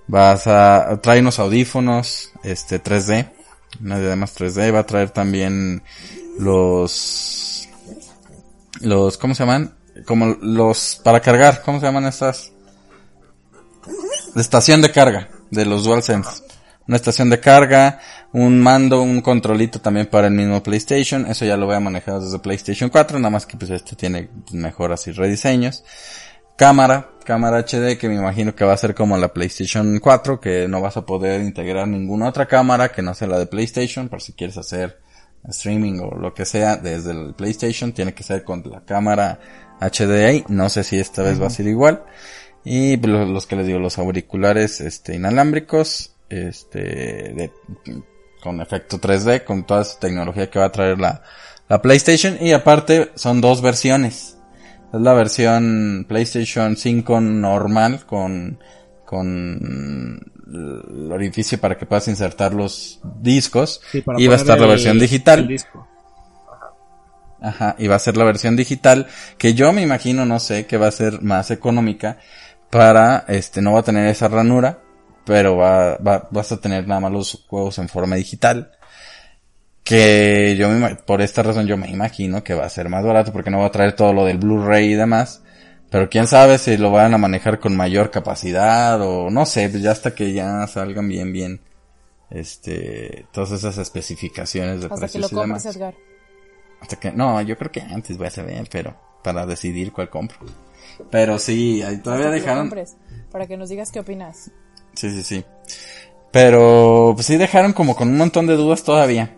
Vas 0.07 0.47
a 0.47 1.01
traer 1.03 1.23
unos 1.23 1.41
audífonos, 1.41 2.31
este, 2.45 2.81
3D, 2.81 3.33
unas 3.81 3.99
diademas 4.01 4.39
3D, 4.39 4.73
va 4.73 4.81
a 4.81 4.87
traer 4.87 5.11
también 5.11 5.83
los, 6.39 7.69
los, 8.81 9.19
¿cómo 9.19 9.35
se 9.35 9.43
llaman? 9.45 9.75
Como 10.07 10.37
los, 10.41 11.01
para 11.03 11.21
cargar, 11.21 11.63
¿cómo 11.63 11.81
se 11.81 11.87
llaman 11.87 12.07
estas? 12.07 12.53
La 14.35 14.41
estación 14.41 14.81
de 14.81 14.91
carga 14.91 15.29
de 15.51 15.65
los 15.65 15.85
DualSense. 15.85 16.43
Una 16.87 16.97
estación 16.97 17.31
de 17.31 17.41
carga, 17.41 18.01
un 18.33 18.61
mando, 18.61 19.01
un 19.01 19.23
controlito 19.23 19.81
también 19.81 20.07
para 20.07 20.27
el 20.27 20.35
mismo 20.35 20.63
PlayStation. 20.63 21.27
Eso 21.27 21.47
ya 21.47 21.57
lo 21.57 21.67
voy 21.67 21.77
a 21.77 21.81
manejar 21.81 22.21
desde 22.21 22.39
PlayStation 22.39 22.91
4, 22.91 23.19
nada 23.19 23.31
más 23.31 23.47
que 23.47 23.57
pues 23.57 23.71
este 23.71 23.97
tiene 23.97 24.29
mejoras 24.53 25.07
y 25.07 25.13
rediseños. 25.13 25.85
Cámara, 26.57 27.11
cámara 27.25 27.59
HD 27.61 27.97
que 27.99 28.09
me 28.09 28.17
imagino 28.17 28.55
que 28.55 28.65
va 28.65 28.75
a 28.75 28.77
ser 28.77 28.95
como 28.95 29.17
la 29.17 29.33
PlayStation 29.33 29.99
4, 29.99 30.41
que 30.41 30.69
no 30.69 30.81
vas 30.81 30.97
a 30.97 31.07
poder 31.07 31.41
integrar 31.41 31.89
ninguna 31.89 32.29
otra 32.29 32.47
cámara 32.47 32.93
que 32.93 33.03
no 33.03 33.15
sea 33.15 33.29
la 33.29 33.39
de 33.39 33.47
PlayStation, 33.47 34.09
por 34.09 34.21
si 34.21 34.35
quieres 34.35 34.59
hacer 34.59 35.04
streaming 35.49 36.01
o 36.01 36.15
lo 36.17 36.33
que 36.35 36.45
sea 36.45 36.77
desde 36.77 37.11
el 37.13 37.35
PlayStation, 37.35 37.93
tiene 37.93 38.15
que 38.15 38.23
ser 38.23 38.45
con 38.45 38.63
la 38.71 38.85
cámara 38.85 39.39
HDI, 39.81 40.45
no 40.49 40.69
sé 40.69 40.85
si 40.85 40.99
esta 40.99 41.23
vez 41.23 41.41
va 41.41 41.47
a 41.49 41.51
ser 41.51 41.67
igual. 41.67 42.05
Y 42.65 42.97
pues, 42.97 43.13
lo- 43.13 43.27
los 43.27 43.47
que 43.47 43.57
les 43.57 43.67
digo, 43.67 43.79
los 43.79 43.99
auriculares 43.99 44.81
este 44.81 45.15
inalámbricos, 45.17 46.15
este 46.31 46.81
de, 46.81 47.53
con 48.43 48.61
efecto 48.61 48.99
3D, 48.99 49.45
con 49.45 49.65
toda 49.67 49.83
esa 49.83 49.99
tecnología 49.99 50.49
que 50.51 50.59
va 50.59 50.67
a 50.67 50.73
traer 50.73 50.99
la, 50.99 51.23
la 51.69 51.83
PlayStation 51.83 52.37
y 52.41 52.53
aparte 52.53 53.11
son 53.15 53.41
dos 53.41 53.61
versiones. 53.61 54.39
Es 54.93 55.01
la 55.01 55.13
versión 55.13 56.07
PlayStation 56.09 56.77
5 56.77 57.21
normal 57.21 58.07
con 58.07 58.59
con 59.05 60.21
orificio 61.11 61.59
para 61.61 61.77
que 61.77 61.87
puedas 61.87 62.07
insertar 62.09 62.53
los 62.55 63.01
discos 63.21 63.81
Sí, 63.91 64.01
para 64.03 64.21
y 64.21 64.27
va 64.27 64.35
a 64.35 64.37
estar 64.37 64.59
la 64.59 64.65
el- 64.65 64.71
versión 64.71 64.99
digital. 64.99 65.41
el 65.41 65.49
disco. 65.49 65.87
Ajá, 67.41 67.77
y 67.79 67.89
va 67.89 67.97
a 67.97 67.99
ser 67.99 68.17
la 68.17 68.25
versión 68.25 68.57
digital, 68.57 69.07
que 69.37 69.53
yo 69.55 69.73
me 69.73 69.83
imagino, 69.83 70.25
no 70.25 70.41
sé, 70.41 70.67
que 70.67 70.79
va 70.79 70.87
a 70.87 70.91
ser 70.93 71.21
más 71.21 71.51
económica 71.51 72.19
para, 72.71 73.25
este, 73.29 73.61
no 73.61 73.73
va 73.75 73.81
a 73.81 73.85
tener 73.85 74.07
esa 74.09 74.29
ranura, 74.29 74.79
pero 75.27 75.57
va, 75.57 75.97
va, 75.99 76.27
vas 76.31 76.53
a 76.53 76.61
tener 76.61 76.89
nada 76.89 77.01
más 77.03 77.13
los 77.13 77.45
juegos 77.47 77.79
en 77.79 77.89
forma 77.89 78.17
digital. 78.17 78.71
Que 79.83 80.57
yo 80.59 80.71
me, 80.71 80.95
por 80.97 81.21
esta 81.21 81.43
razón 81.43 81.67
yo 81.67 81.77
me 81.77 81.91
imagino 81.91 82.43
que 82.43 82.55
va 82.55 82.65
a 82.65 82.71
ser 82.71 82.89
más 82.89 83.05
barato 83.05 83.33
porque 83.33 83.51
no 83.51 83.59
va 83.59 83.67
a 83.67 83.71
traer 83.71 83.95
todo 83.95 84.15
lo 84.15 84.25
del 84.25 84.39
Blu-ray 84.39 84.93
y 84.93 84.95
demás. 84.95 85.43
Pero 85.95 86.11
quién 86.11 86.27
sabe 86.27 86.59
si 86.59 86.77
lo 86.77 86.91
van 86.91 87.15
a 87.15 87.19
manejar 87.19 87.61
con 87.61 87.77
mayor 87.77 88.11
capacidad 88.11 89.01
o 89.01 89.31
no 89.31 89.47
sé, 89.47 89.69
pues 89.69 89.81
ya 89.81 89.93
hasta 89.93 90.13
que 90.13 90.33
ya 90.33 90.67
salgan 90.67 91.07
bien, 91.07 91.33
bien, 91.33 91.61
este, 92.31 93.27
todas 93.31 93.53
esas 93.53 93.79
especificaciones 93.79 94.81
de 94.81 94.89
Hasta 94.91 95.07
que 95.07 95.21
lo 95.21 95.29
compres. 95.29 95.65
Edgar. 95.67 95.95
Hasta 96.81 96.97
que, 96.99 97.13
no, 97.13 97.41
yo 97.43 97.57
creo 97.57 97.71
que 97.71 97.81
antes 97.81 98.19
voy 98.19 98.27
a 98.27 98.31
saber, 98.31 98.67
pero 98.73 98.97
para 99.23 99.47
decidir 99.47 99.93
cuál 99.93 100.11
compro. 100.11 100.39
Pero 101.13 101.39
sí, 101.39 101.81
ahí 101.83 101.99
todavía 101.99 102.27
Hasta 102.27 102.35
dejaron. 102.41 102.75
para 103.31 103.47
que 103.47 103.57
nos 103.57 103.69
digas 103.69 103.93
qué 103.93 104.01
opinas. 104.01 104.51
Sí, 104.95 105.11
sí, 105.11 105.23
sí. 105.23 105.45
Pero 106.33 107.13
pues 107.15 107.25
sí 107.25 107.37
dejaron 107.37 107.73
como 107.73 107.95
con 107.95 108.09
un 108.09 108.17
montón 108.17 108.49
de 108.49 108.57
dudas 108.57 108.83
todavía. 108.83 109.37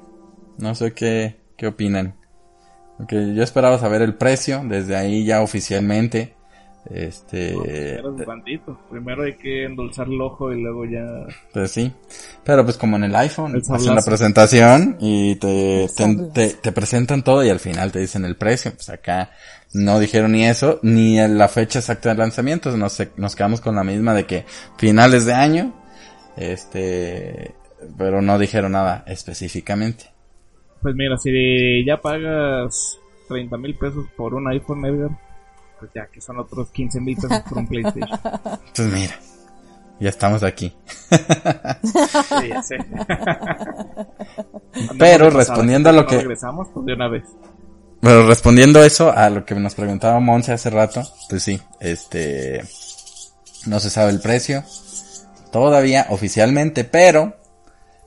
No 0.56 0.74
sé 0.74 0.94
qué, 0.94 1.38
qué 1.58 1.66
opinan. 1.66 2.16
Porque 2.96 3.34
yo 3.34 3.42
esperaba 3.42 3.78
saber 3.78 4.00
el 4.00 4.14
precio 4.14 4.62
desde 4.64 4.96
ahí 4.96 5.26
ya 5.26 5.42
oficialmente. 5.42 6.35
Este, 6.90 7.52
Espérate 7.96 8.24
tantito. 8.24 8.78
Primero 8.90 9.24
hay 9.24 9.36
que 9.36 9.64
endulzar 9.64 10.06
el 10.06 10.20
ojo 10.20 10.52
y 10.52 10.60
luego 10.62 10.84
ya. 10.84 11.04
pues 11.52 11.72
sí. 11.72 11.92
Pero 12.44 12.64
pues 12.64 12.76
como 12.76 12.96
en 12.96 13.04
el 13.04 13.16
iPhone, 13.16 13.54
El 13.56 13.62
hacen 13.68 13.94
la 13.94 14.02
presentación 14.02 14.96
y 15.00 15.34
te, 15.36 15.82
te, 15.82 15.88
sablazo. 15.88 16.32
te, 16.32 16.48
te 16.54 16.72
presentan 16.72 17.22
todo 17.22 17.44
y 17.44 17.50
al 17.50 17.60
final 17.60 17.90
te 17.92 17.98
dicen 17.98 18.24
el 18.24 18.36
precio. 18.36 18.72
Pues 18.72 18.88
acá 18.90 19.30
no 19.74 19.98
dijeron 19.98 20.32
ni 20.32 20.44
eso, 20.46 20.78
ni 20.82 21.18
en 21.18 21.38
la 21.38 21.48
fecha 21.48 21.80
exacta 21.80 22.10
de 22.10 22.14
lanzamiento. 22.16 22.76
Nos, 22.76 23.02
nos 23.16 23.34
quedamos 23.36 23.60
con 23.60 23.74
la 23.74 23.84
misma 23.84 24.14
de 24.14 24.24
que 24.26 24.44
finales 24.78 25.26
de 25.26 25.34
año. 25.34 25.74
Este, 26.36 27.54
pero 27.98 28.22
no 28.22 28.38
dijeron 28.38 28.72
nada 28.72 29.04
específicamente. 29.06 30.04
Pues 30.82 30.94
mira, 30.94 31.16
si 31.16 31.84
ya 31.84 31.96
pagas 32.00 32.98
30 33.28 33.56
mil 33.58 33.74
pesos 33.74 34.06
por 34.16 34.34
un 34.34 34.46
iPhone, 34.48 34.84
Edgar, 34.84 35.10
pues 35.78 35.90
ya 35.94 36.06
que 36.06 36.20
son 36.20 36.38
otros 36.38 36.70
15 36.70 37.00
mil 37.00 37.16
pesos 37.16 37.40
por 37.48 37.58
un 37.58 37.66
PlayStation. 37.66 38.18
Pues 38.74 38.88
mira, 38.92 39.14
ya 40.00 40.08
estamos 40.10 40.42
aquí. 40.42 40.74
Sí, 41.10 42.48
ya 42.48 42.62
sé. 42.62 42.76
Pero 44.98 45.30
respondiendo 45.30 45.88
a 45.88 45.92
lo 45.92 46.02
¿no 46.02 46.06
que- 46.08 46.18
regresamos, 46.18 46.68
pues 46.72 46.86
de 46.86 46.94
una 46.94 47.08
vez. 47.08 47.24
Pero 48.00 48.26
respondiendo 48.26 48.82
eso 48.84 49.10
a 49.10 49.30
lo 49.30 49.44
que 49.44 49.54
nos 49.54 49.74
preguntaba 49.74 50.20
Monse 50.20 50.52
hace 50.52 50.70
rato, 50.70 51.02
pues 51.30 51.42
sí, 51.42 51.60
este, 51.80 52.62
no 53.66 53.80
se 53.80 53.90
sabe 53.90 54.10
el 54.10 54.20
precio 54.20 54.62
todavía 55.50 56.06
oficialmente, 56.10 56.84
pero 56.84 57.36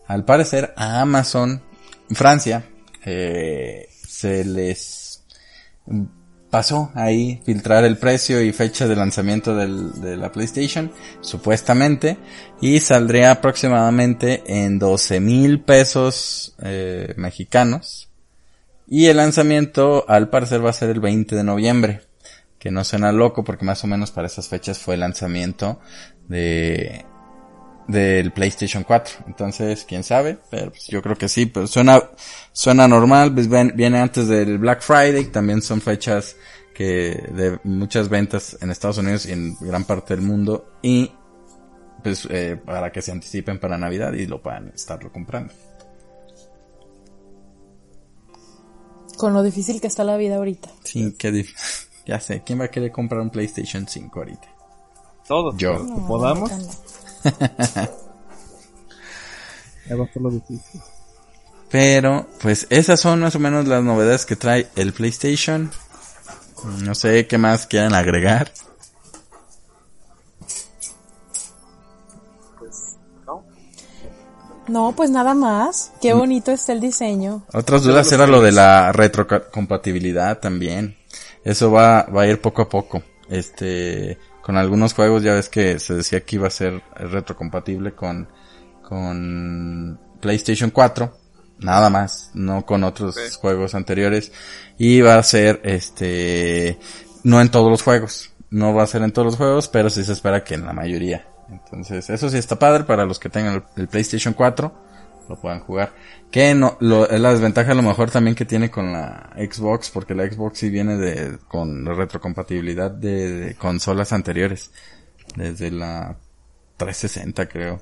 al 0.08 0.24
parecer 0.26 0.74
a 0.78 1.02
Amazon 1.02 1.62
Francia 2.12 2.64
eh, 3.04 3.90
se 4.08 4.46
les 4.46 5.26
pasó 6.50 6.92
ahí 6.96 7.42
filtrar 7.46 7.84
el 7.84 7.98
precio 7.98 8.42
y 8.42 8.52
fecha 8.54 8.88
de 8.88 8.96
lanzamiento 8.96 9.56
del- 9.56 10.02
de 10.02 10.18
la 10.18 10.32
PlayStation, 10.32 10.92
supuestamente, 11.22 12.18
y 12.62 12.80
saldría 12.80 13.32
aproximadamente 13.32 14.44
en 14.48 14.80
12 14.80 15.20
mil 15.20 15.62
pesos 15.62 16.56
eh, 16.62 17.14
mexicanos. 17.18 18.10
Y 18.88 19.06
el 19.06 19.18
lanzamiento 19.18 20.06
al 20.08 20.30
parecer 20.30 20.66
va 20.66 20.72
a 20.72 20.74
ser 20.74 20.90
el 20.90 21.00
20 21.00 21.36
de 21.36 21.44
noviembre. 21.44 22.02
Que 22.58 22.72
no 22.72 22.84
suena 22.84 23.14
loco 23.14 23.44
porque 23.46 23.64
más 23.64 23.84
o 23.86 23.88
menos 23.88 24.12
para 24.12 24.28
esas 24.28 24.50
fechas 24.50 24.80
fue 24.80 24.96
el 24.96 25.00
lanzamiento 25.00 25.80
de 26.28 27.06
del 27.90 28.32
PlayStation 28.32 28.84
4. 28.84 29.26
Entonces, 29.28 29.84
quién 29.88 30.04
sabe, 30.04 30.38
pero 30.50 30.70
pues 30.72 30.86
yo 30.88 31.02
creo 31.02 31.16
que 31.18 31.28
sí, 31.28 31.48
pero 31.48 31.66
suena 31.68 32.02
suena 32.52 32.88
normal, 32.88 33.34
pues 33.34 33.48
ven- 33.50 33.74
viene 33.76 34.00
antes 34.00 34.28
del 34.28 34.58
Black 34.60 34.82
Friday, 34.82 35.26
también 35.26 35.62
son 35.62 35.82
fechas 35.82 36.36
que 36.74 37.24
de 37.34 37.60
muchas 37.64 38.08
ventas 38.10 38.58
en 38.62 38.70
Estados 38.72 39.00
Unidos 39.00 39.26
y 39.26 39.32
en 39.34 39.56
gran 39.60 39.84
parte 39.86 40.16
del 40.16 40.24
mundo 40.26 40.74
y 40.82 41.12
pues 42.04 42.26
eh, 42.30 42.56
para 42.64 42.92
que 42.92 43.02
se 43.02 43.12
anticipen 43.12 43.60
para 43.60 43.78
Navidad 43.78 44.14
y 44.14 44.26
lo 44.28 44.42
puedan 44.42 44.70
estarlo 44.70 45.12
comprando. 45.12 45.54
Con 49.18 49.34
lo 49.34 49.44
difícil 49.44 49.82
que 49.82 49.88
está 49.88 50.04
la 50.04 50.16
vida 50.16 50.38
ahorita. 50.38 50.70
Sí, 50.84 51.16
qué 51.18 51.32
dif- 51.32 51.88
Ya 52.06 52.20
sé, 52.20 52.42
¿quién 52.44 52.60
va 52.62 52.66
a 52.66 52.72
querer 52.72 52.92
comprar 52.92 53.22
un 53.22 53.30
PlayStation 53.30 53.86
5 53.88 54.20
ahorita? 54.20 54.48
Todos. 55.28 55.56
Yo. 55.58 55.86
podamos. 56.08 56.50
No, 56.50 56.58
Pero, 61.72 62.28
pues 62.42 62.68
esas 62.70 63.00
son 63.00 63.22
más 63.22 63.36
o 63.36 63.40
menos 63.40 63.68
las 63.68 63.84
novedades 63.84 64.26
que 64.26 64.36
trae 64.36 64.68
el 64.76 64.94
PlayStation. 64.94 65.72
No 66.84 66.96
sé 66.96 67.28
qué 67.28 67.38
más 67.38 67.68
quieran 67.68 67.94
agregar. 67.94 68.52
No, 74.68 74.94
pues 74.96 75.10
nada 75.10 75.34
más. 75.34 75.92
Qué 76.02 76.14
bonito 76.14 76.52
está 76.52 76.74
el 76.74 76.80
diseño. 76.80 77.44
Otras 77.54 77.84
dudas 77.84 78.12
era 78.12 78.28
lo 78.28 78.42
de 78.42 78.52
la 78.52 78.92
retrocompatibilidad 78.92 80.40
también. 80.40 80.96
Eso 81.44 81.72
va, 81.72 82.04
va 82.04 82.24
a 82.24 82.28
ir 82.28 82.40
poco 82.40 82.62
a 82.62 82.70
poco. 82.70 83.02
Este, 83.30 84.20
con 84.50 84.58
algunos 84.58 84.96
juegos 84.96 85.22
ya 85.22 85.36
ves 85.36 85.48
que 85.48 85.78
se 85.78 85.94
decía 85.94 86.22
que 86.22 86.38
iba 86.38 86.48
a 86.48 86.50
ser 86.50 86.82
retrocompatible 86.96 87.94
con, 87.94 88.28
con 88.82 90.00
PlayStation 90.20 90.72
4. 90.72 91.16
Nada 91.60 91.92
más, 91.92 92.32
no 92.34 92.66
con 92.66 92.84
otros 92.84 93.16
juegos 93.40 93.76
anteriores. 93.76 94.32
Y 94.80 95.02
va 95.02 95.20
a 95.20 95.24
ser, 95.24 95.62
este, 95.64 96.80
no 97.24 97.40
en 97.42 97.52
todos 97.52 97.70
los 97.70 97.84
juegos. 97.84 98.32
No 98.50 98.74
va 98.74 98.82
a 98.82 98.88
ser 98.88 99.04
en 99.04 99.12
todos 99.12 99.28
los 99.28 99.36
juegos, 99.36 99.68
pero 99.68 99.92
sí 99.92 100.04
se 100.04 100.14
espera 100.14 100.44
que 100.44 100.56
en 100.56 100.66
la 100.66 100.74
mayoría. 100.74 101.28
Entonces, 101.52 102.10
eso 102.10 102.28
sí 102.28 102.40
está 102.40 102.58
padre 102.58 102.86
para 102.86 103.06
los 103.06 103.20
que 103.20 103.30
tengan 103.30 103.64
el, 103.76 103.88
PlayStation 103.88 104.34
4, 104.34 104.74
lo 105.30 105.40
puedan 105.40 105.60
jugar. 105.60 105.94
Que 106.32 106.54
no, 106.56 106.76
lo, 106.80 107.08
es 107.08 107.20
la 107.20 107.32
desventaja 107.32 107.72
a 107.72 107.76
lo 107.76 107.84
mejor 107.84 108.10
también 108.10 108.36
que 108.36 108.46
tiene 108.46 108.70
con 108.70 108.92
la 108.92 109.30
Xbox, 109.36 109.92
porque 109.92 110.16
la 110.16 110.30
Xbox 110.30 110.58
sí 110.58 110.70
viene 110.70 110.98
de, 110.98 111.38
con 111.48 111.86
retrocompatibilidad 111.86 112.92
de, 112.92 113.56
consolas 113.58 114.12
anteriores. 114.12 114.72
Desde 115.36 115.70
la 115.70 116.18
360 116.78 117.48
creo. 117.48 117.80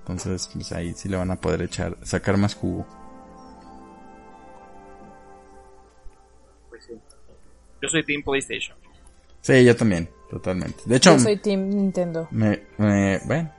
Entonces, 0.00 0.50
pues 0.52 0.72
ahí 0.72 0.92
sí 0.94 1.08
le 1.08 1.16
van 1.16 1.30
a 1.30 1.36
poder 1.36 1.62
echar, 1.62 1.96
sacar 2.02 2.36
más 2.36 2.54
jugo. 2.54 2.86
Pues 6.68 6.84
sí. 6.84 6.92
Yo 7.80 7.88
soy 7.88 8.04
Team 8.04 8.22
PlayStation. 8.22 8.76
Sí, 9.40 9.64
yo 9.64 9.74
también. 9.74 10.08
Totalmente. 10.28 10.82
De 10.84 10.96
hecho, 10.96 11.12
yo 11.12 11.18
soy 11.18 11.38
Team 11.38 11.70
Nintendo. 11.70 12.28
Me, 12.30 12.60
bueno, 12.76 13.50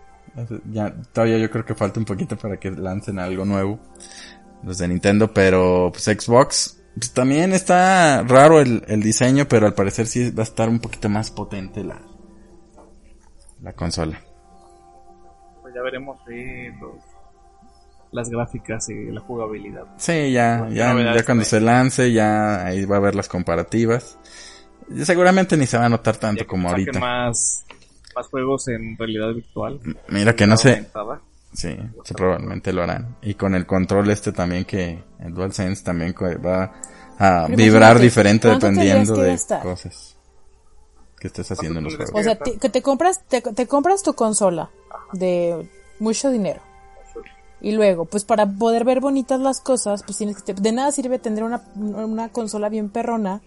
ya, 0.72 0.94
todavía 1.14 1.38
yo 1.38 1.50
creo 1.50 1.66
que 1.66 1.76
falta 1.76 2.00
un 2.00 2.06
poquito 2.06 2.38
para 2.38 2.58
que 2.58 2.72
lancen 2.72 3.20
algo 3.20 3.46
nuevo. 3.46 3.80
Los 4.64 4.78
de 4.78 4.88
Nintendo, 4.88 5.34
pero 5.34 5.92
pues 5.92 6.06
Xbox, 6.06 6.84
pues 6.96 7.12
también 7.14 7.52
está 7.52 8.24
raro 8.24 8.60
el, 8.60 8.84
el 8.88 9.02
diseño, 9.02 9.48
pero 9.48 9.66
al 9.66 9.74
parecer 9.74 10.06
sí 10.08 10.30
va 10.32 10.44
a 10.44 10.44
estar 10.44 10.70
un 10.70 10.80
poquito 10.80 11.10
más 11.10 11.32
potente 11.32 11.84
la, 11.84 12.00
la 13.62 13.74
consola. 13.74 14.22
Pues 15.62 15.74
ya 15.74 15.82
veremos 15.82 16.20
las 18.12 18.30
gráficas 18.30 18.90
y 18.90 19.06
la 19.12 19.22
jugabilidad. 19.22 19.86
Sí, 19.98 20.32
ya, 20.32 20.68
ya, 20.70 20.94
ya 21.16 21.26
cuando 21.26 21.44
se 21.44 21.60
lance, 21.60 22.12
ya 22.12 22.66
ahí 22.66 22.86
va 22.86 22.98
a 22.98 23.00
ver 23.00 23.16
las 23.16 23.28
comparativas. 23.28 24.20
Seguramente 25.04 25.56
ni 25.58 25.66
se 25.66 25.78
va 25.78 25.86
a 25.86 25.90
notar 25.90 26.18
tanto 26.18 26.46
como 26.46 26.70
ahorita. 26.70 27.00
Más, 27.00 27.66
más 28.16 28.28
juegos 28.28 28.68
en 28.68 28.98
realidad 28.98 29.34
virtual. 29.34 29.80
Mira 30.10 30.36
que 30.36 30.48
no 30.48 30.58
sé. 30.58 30.88
Sí, 31.54 31.78
probablemente 32.16 32.72
lo 32.72 32.84
harán. 32.84 33.18
Y 33.22 33.34
con 33.34 33.56
el 33.56 33.66
control 33.66 34.10
este 34.10 34.32
también 34.32 34.66
que 34.66 35.04
el 35.20 35.34
DualSense 35.34 35.84
también 35.84 36.16
va 36.46 36.74
a 37.20 37.48
vibrar 37.48 38.00
diferente 38.00 38.48
dependiendo 38.48 39.16
de 39.16 39.38
cosas 39.62 40.18
que 41.20 41.28
estés 41.28 41.52
haciendo 41.52 41.80
en 41.80 41.86
los 41.86 41.96
juegos. 41.96 42.14
O 42.16 42.24
sea, 42.24 42.38
que 42.38 42.70
te 42.70 42.82
compras 42.82 43.22
te, 43.28 43.68
compras 43.68 44.02
tu 44.02 44.14
consola 44.14 44.72
de 45.14 45.70
mucho 46.00 46.32
dinero. 46.32 46.62
Y 47.60 47.74
luego, 47.74 48.06
pues 48.06 48.26
para 48.26 48.48
poder 48.48 48.86
ver 48.86 49.02
bonitas 49.02 49.40
las 49.40 49.62
cosas, 49.62 50.02
pues 50.02 50.18
tienes 50.18 50.42
que 50.42 50.54
de 50.56 50.72
nada 50.72 50.92
sirve 50.92 51.20
tener 51.20 51.44
una, 51.44 51.62
una 51.76 52.30
consola 52.30 52.70
bien 52.70 52.90
perrona 52.90 53.42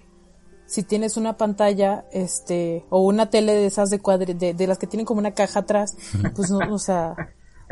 si 0.67 0.83
tienes 0.83 1.17
una 1.17 1.37
pantalla, 1.37 2.05
este, 2.13 2.85
o 2.91 3.01
una 3.01 3.31
tele 3.31 3.53
de 3.53 3.67
esas 3.67 3.91
de 3.91 4.01
cuadre, 4.01 4.35
de, 4.35 4.67
las 4.67 4.79
que 4.79 4.87
tienen 4.87 5.07
como 5.07 5.21
una 5.21 5.33
caja 5.33 5.61
atrás, 5.61 5.97
pues 6.37 6.51
no, 6.51 6.59
o 6.73 6.79
sea. 6.79 7.15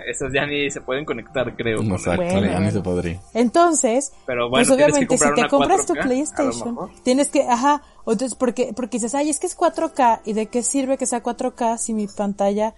Esas 0.06 0.32
ya 0.32 0.46
ni 0.46 0.70
se 0.70 0.80
pueden 0.80 1.04
conectar, 1.04 1.54
creo. 1.54 1.82
No, 1.82 1.96
exacto, 1.96 2.24
ya 2.24 2.58
ni 2.60 2.70
se 2.70 2.80
podría. 2.80 3.20
Entonces, 3.34 4.12
Pero 4.26 4.50
pues 4.50 4.70
obviamente 4.70 5.18
si 5.18 5.34
te 5.34 5.48
compras 5.48 5.86
tu 5.86 5.94
PlayStation, 5.94 6.90
tienes 7.02 7.28
que, 7.28 7.42
ajá, 7.42 7.82
entonces 8.00 8.34
porque, 8.34 8.72
porque 8.74 8.96
dices, 8.96 9.14
ay, 9.14 9.30
es 9.30 9.38
que 9.38 9.46
es 9.46 9.56
4K, 9.56 10.22
¿y 10.24 10.32
de 10.32 10.46
qué 10.46 10.62
sirve 10.62 10.96
que 10.96 11.06
sea 11.06 11.22
4K 11.22 11.76
si 11.76 11.92
mi 11.92 12.06
pantalla, 12.08 12.74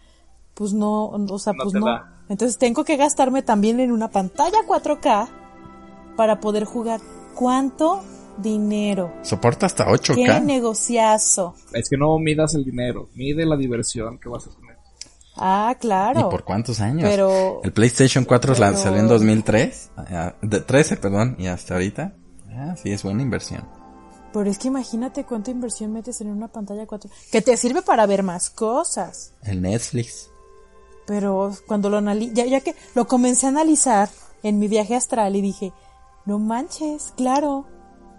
pues 0.55 0.73
no, 0.73 1.07
o 1.07 1.39
sea, 1.39 1.53
pues 1.55 1.73
no. 1.73 1.87
Entonces 2.29 2.59
tengo 2.59 2.85
que 2.85 2.97
gastarme 2.97 3.43
también 3.43 3.81
en 3.81 3.93
una 3.93 4.09
pantalla 4.09 4.59
4K 4.67 5.29
para 6.17 6.41
poder 6.41 6.65
jugar. 6.65 7.01
¿Cuánto 7.35 8.03
dinero. 8.39 9.13
Soporta 9.23 9.67
hasta 9.67 9.87
8K. 9.87 10.15
Qué 10.15 10.41
negociazo. 10.41 11.55
Es 11.73 11.89
que 11.89 11.97
no 11.97 12.19
midas 12.19 12.55
el 12.55 12.65
dinero, 12.65 13.09
mide 13.15 13.47
la 13.47 13.57
diversión 13.57 14.19
que 14.19 14.29
vas 14.29 14.47
a 14.47 14.51
tener. 14.51 14.77
Ah, 15.37 15.75
claro. 15.81 16.21
¿Y 16.21 16.23
por 16.25 16.45
cuántos 16.45 16.81
años? 16.81 17.09
Pero, 17.09 17.61
el 17.65 17.73
PlayStation 17.73 18.25
4 18.25 18.55
salió 18.55 19.01
en 19.01 19.09
2003, 19.09 19.91
ah, 19.97 20.35
de 20.41 20.61
13, 20.61 20.97
perdón, 20.97 21.37
y 21.39 21.47
hasta 21.49 21.75
ahorita. 21.75 22.15
Ah, 22.51 22.77
sí, 22.81 22.93
es 22.93 23.03
buena 23.03 23.23
inversión. 23.23 23.69
Pero 24.33 24.51
es 24.51 24.59
que 24.59 24.69
imagínate 24.69 25.25
cuánta 25.25 25.51
inversión 25.51 25.93
metes 25.93 26.21
en 26.21 26.29
una 26.29 26.49
pantalla 26.49 26.87
4 26.87 27.11
que 27.31 27.43
te 27.43 27.57
sirve 27.57 27.83
para 27.83 28.07
ver 28.07 28.23
más 28.23 28.51
cosas. 28.51 29.33
El 29.43 29.63
Netflix. 29.63 30.31
Pero 31.07 31.53
cuando 31.67 31.91
lo 31.91 32.01
ya, 32.33 32.47
ya 32.47 32.61
que 32.61 32.75
lo 32.95 33.07
comencé 33.07 33.47
a 33.47 33.51
analizar 33.51 34.09
en 34.43 34.59
mi 34.59 34.69
viaje 34.69 34.95
astral 34.97 35.37
y 35.37 35.41
dije, 35.41 35.73
no 36.27 36.39
manches, 36.39 37.13
claro, 37.17 37.67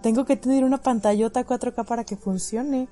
tengo 0.06 0.24
que 0.24 0.36
tener 0.36 0.62
una 0.62 0.78
pantallota 0.78 1.44
4K 1.44 1.84
para 1.84 2.04
que 2.04 2.16
funcione. 2.16 2.86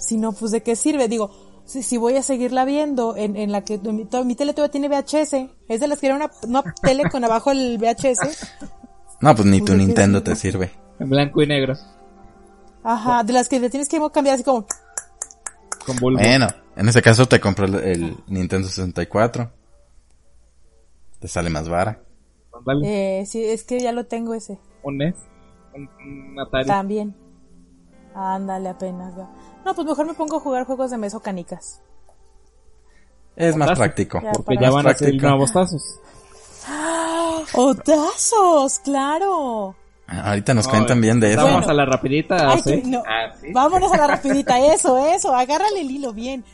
Si 0.00 0.16
no, 0.16 0.32
pues 0.32 0.50
de 0.50 0.60
qué 0.60 0.74
sirve. 0.74 1.06
Digo, 1.06 1.30
si, 1.64 1.96
voy 1.96 2.16
a 2.16 2.22
seguirla 2.22 2.64
viendo 2.64 3.16
en, 3.16 3.36
en 3.36 3.52
la 3.52 3.62
que 3.62 3.78
mi, 3.78 4.08
mi, 4.24 4.34
tele 4.34 4.52
todavía 4.52 4.72
tiene 4.72 4.88
VHS, 4.88 5.34
es 5.68 5.80
de 5.80 5.86
las 5.86 6.00
que 6.00 6.06
era 6.06 6.16
una, 6.16 6.32
una 6.44 6.64
tele 6.82 7.04
con 7.12 7.22
abajo 7.22 7.52
el 7.52 7.78
VHS. 7.78 8.56
No, 9.20 9.36
pues 9.36 9.46
ni 9.46 9.60
tu 9.60 9.72
Nintendo 9.72 10.20
te 10.20 10.34
sirve. 10.34 10.72
En 10.98 11.10
blanco 11.10 11.40
y 11.42 11.46
negro. 11.46 11.74
Ajá, 12.82 13.22
de 13.22 13.34
las 13.34 13.48
que 13.48 13.60
le 13.60 13.70
tienes 13.70 13.88
que 13.88 14.00
cambiar 14.12 14.34
así 14.34 14.42
como... 14.42 14.66
Con 15.86 15.96
Bueno, 16.00 16.48
en 16.74 16.88
ese 16.88 17.02
caso 17.02 17.26
te 17.26 17.38
compras 17.38 17.70
el, 17.84 18.16
Nintendo 18.26 18.66
64. 18.66 19.48
Te 21.20 21.28
sale 21.28 21.50
más 21.50 21.68
vara. 21.68 22.02
Eh, 22.84 23.22
sí, 23.28 23.44
es 23.44 23.62
que 23.62 23.78
ya 23.78 23.92
lo 23.92 24.06
tengo 24.06 24.34
ese. 24.34 24.58
¿Un 24.82 24.98
NES? 24.98 25.14
También. 26.66 27.16
Ándale, 28.14 28.68
apenas. 28.68 29.14
No, 29.64 29.74
pues 29.74 29.86
mejor 29.86 30.06
me 30.06 30.14
pongo 30.14 30.36
a 30.36 30.40
jugar 30.40 30.64
juegos 30.66 30.90
de 30.90 30.98
mesa 30.98 31.16
o 31.16 31.20
canicas. 31.20 31.80
Es 33.36 33.56
más 33.56 33.72
práctico. 33.78 34.20
porque 34.32 34.56
ya 34.60 34.70
van 34.70 34.86
a 34.86 34.94
ser 34.94 35.14
nuevos 35.14 35.52
tazos. 35.52 35.98
¡Otazos! 37.54 38.78
¡Claro! 38.80 39.74
Ahorita 40.06 40.52
nos 40.52 40.68
cuentan 40.68 41.00
bien 41.00 41.20
de 41.20 41.32
eso. 41.32 41.42
Vamos 41.42 41.66
a 41.66 41.72
la 41.72 41.86
rapidita. 41.86 42.52
Ah, 42.52 43.32
Vámonos 43.52 43.92
a 43.92 43.96
la 43.96 44.06
rapidita. 44.16 44.58
Eso, 44.58 44.98
eso. 44.98 45.34
Agárrale 45.34 45.80
el 45.80 45.90
hilo 45.90 46.12
bien. 46.12 46.44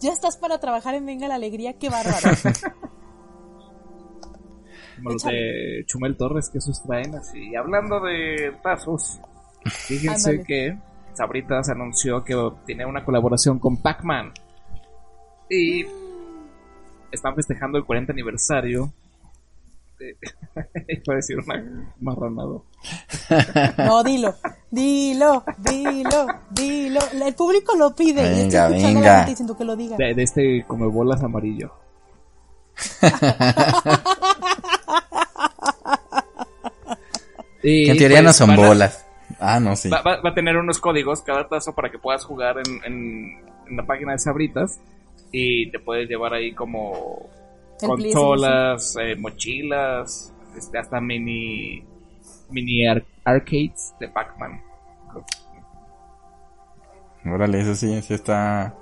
Ya 0.00 0.12
estás 0.12 0.36
para 0.36 0.58
trabajar 0.58 0.94
en 0.94 1.04
Venga 1.06 1.26
la 1.26 1.34
Alegría. 1.34 1.72
¡Qué 1.72 1.88
bárbaro! 1.88 2.30
como 4.98 5.10
los 5.10 5.22
de 5.22 5.84
Chumel 5.86 6.16
Torres 6.16 6.50
que 6.50 6.58
esos 6.58 6.82
traen 6.82 7.14
así. 7.14 7.54
hablando 7.56 8.00
de 8.00 8.52
tazos, 8.62 9.20
fíjense 9.64 10.42
que 10.42 10.76
Sabritas 11.18 11.68
anunció 11.68 12.22
que 12.22 12.34
tiene 12.64 12.86
una 12.86 13.04
colaboración 13.04 13.58
con 13.58 13.76
Pac-Man. 13.76 14.32
Y 15.50 15.84
están 17.10 17.34
festejando 17.34 17.78
el 17.78 17.84
40 17.84 18.12
aniversario. 18.12 18.92
Iba 19.98 21.12
a 21.12 21.16
decir 21.16 21.38
una 21.38 21.92
marranado. 22.00 22.66
No, 23.78 24.04
dilo, 24.04 24.36
dilo, 24.70 25.42
dilo, 25.58 26.26
dilo. 26.50 27.00
El 27.24 27.34
público 27.34 27.74
lo 27.74 27.94
pide. 27.96 28.22
Venga, 28.22 28.68
venga. 28.68 29.24
diciendo 29.24 29.56
que 29.56 29.64
lo 29.64 29.74
diga. 29.74 29.96
De, 29.96 30.14
de 30.14 30.22
este 30.22 30.64
come 30.68 30.86
bolas 30.86 31.20
amarillo. 31.22 31.72
y 37.62 37.90
en 37.90 37.96
teoría 37.96 38.22
no 38.22 38.26
pues, 38.26 38.36
son 38.36 38.56
bolas. 38.56 39.06
Ah, 39.38 39.60
no, 39.60 39.76
sí. 39.76 39.90
Va, 39.90 40.20
a 40.22 40.34
tener 40.34 40.56
unos 40.56 40.78
códigos 40.78 41.22
cada 41.22 41.48
tazo 41.48 41.74
para 41.74 41.90
que 41.90 41.98
puedas 41.98 42.24
jugar 42.24 42.56
en, 42.84 43.42
la 43.70 43.84
página 43.84 44.12
de 44.12 44.18
Sabritas. 44.18 44.80
Y 45.30 45.70
te 45.70 45.78
puedes 45.78 46.08
llevar 46.08 46.32
ahí 46.32 46.54
como 46.54 47.28
consolas, 47.80 48.96
eh, 49.00 49.14
mochilas, 49.16 50.32
este, 50.56 50.78
hasta 50.78 51.00
mini 51.00 51.84
mini 52.50 52.86
arcades 52.86 53.94
de 54.00 54.08
Pac-Man. 54.08 54.62
Órale, 57.26 57.60
eso 57.60 57.74
sí, 57.74 58.00
sí 58.00 58.14
está 58.14 58.74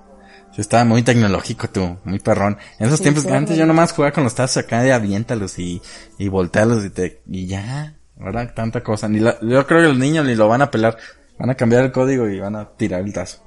Sí, 0.56 0.62
estaba 0.62 0.84
muy 0.84 1.02
tecnológico 1.02 1.68
tú, 1.68 1.98
muy 2.04 2.18
perrón. 2.18 2.56
En 2.78 2.86
esos 2.86 2.98
Sí, 2.98 3.04
tiempos 3.04 3.26
antes 3.26 3.58
yo 3.58 3.66
nomás 3.66 3.92
jugaba 3.92 4.12
con 4.12 4.24
los 4.24 4.34
tazos 4.34 4.64
acá 4.64 4.82
de 4.82 4.92
aviéntalos 4.92 5.58
y, 5.58 5.82
y 6.16 6.28
voltealos 6.28 6.82
y 6.84 6.90
te, 6.90 7.20
y 7.26 7.46
ya, 7.46 7.95
¿verdad? 8.16 8.52
Tanta 8.54 8.82
cosa. 8.82 9.08
Ni 9.08 9.18
la- 9.20 9.38
yo 9.40 9.66
creo 9.66 9.80
que 9.82 9.88
los 9.88 9.98
niños 9.98 10.24
ni 10.26 10.34
lo 10.34 10.48
van 10.48 10.62
a 10.62 10.70
pelar. 10.70 10.96
Van 11.38 11.50
a 11.50 11.54
cambiar 11.54 11.84
el 11.84 11.92
código 11.92 12.28
y 12.28 12.40
van 12.40 12.56
a 12.56 12.64
tirar 12.70 13.00
el 13.02 13.12
tazo. 13.12 13.42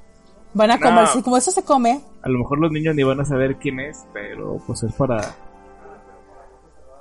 Van 0.53 0.71
a 0.71 0.77
No. 0.77 0.85
comer, 0.85 1.07
sí, 1.07 1.21
como 1.21 1.37
eso 1.37 1.51
se 1.51 1.63
come, 1.63 2.01
A 2.21 2.29
lo 2.29 2.39
mejor 2.39 2.59
los 2.59 2.71
niños 2.71 2.95
ni 2.95 3.03
van 3.03 3.19
a 3.19 3.25
saber 3.25 3.57
quién 3.57 3.79
es, 3.79 4.05
pero 4.13 4.57
pues 4.65 4.83
es 4.83 4.93
para. 4.93 5.35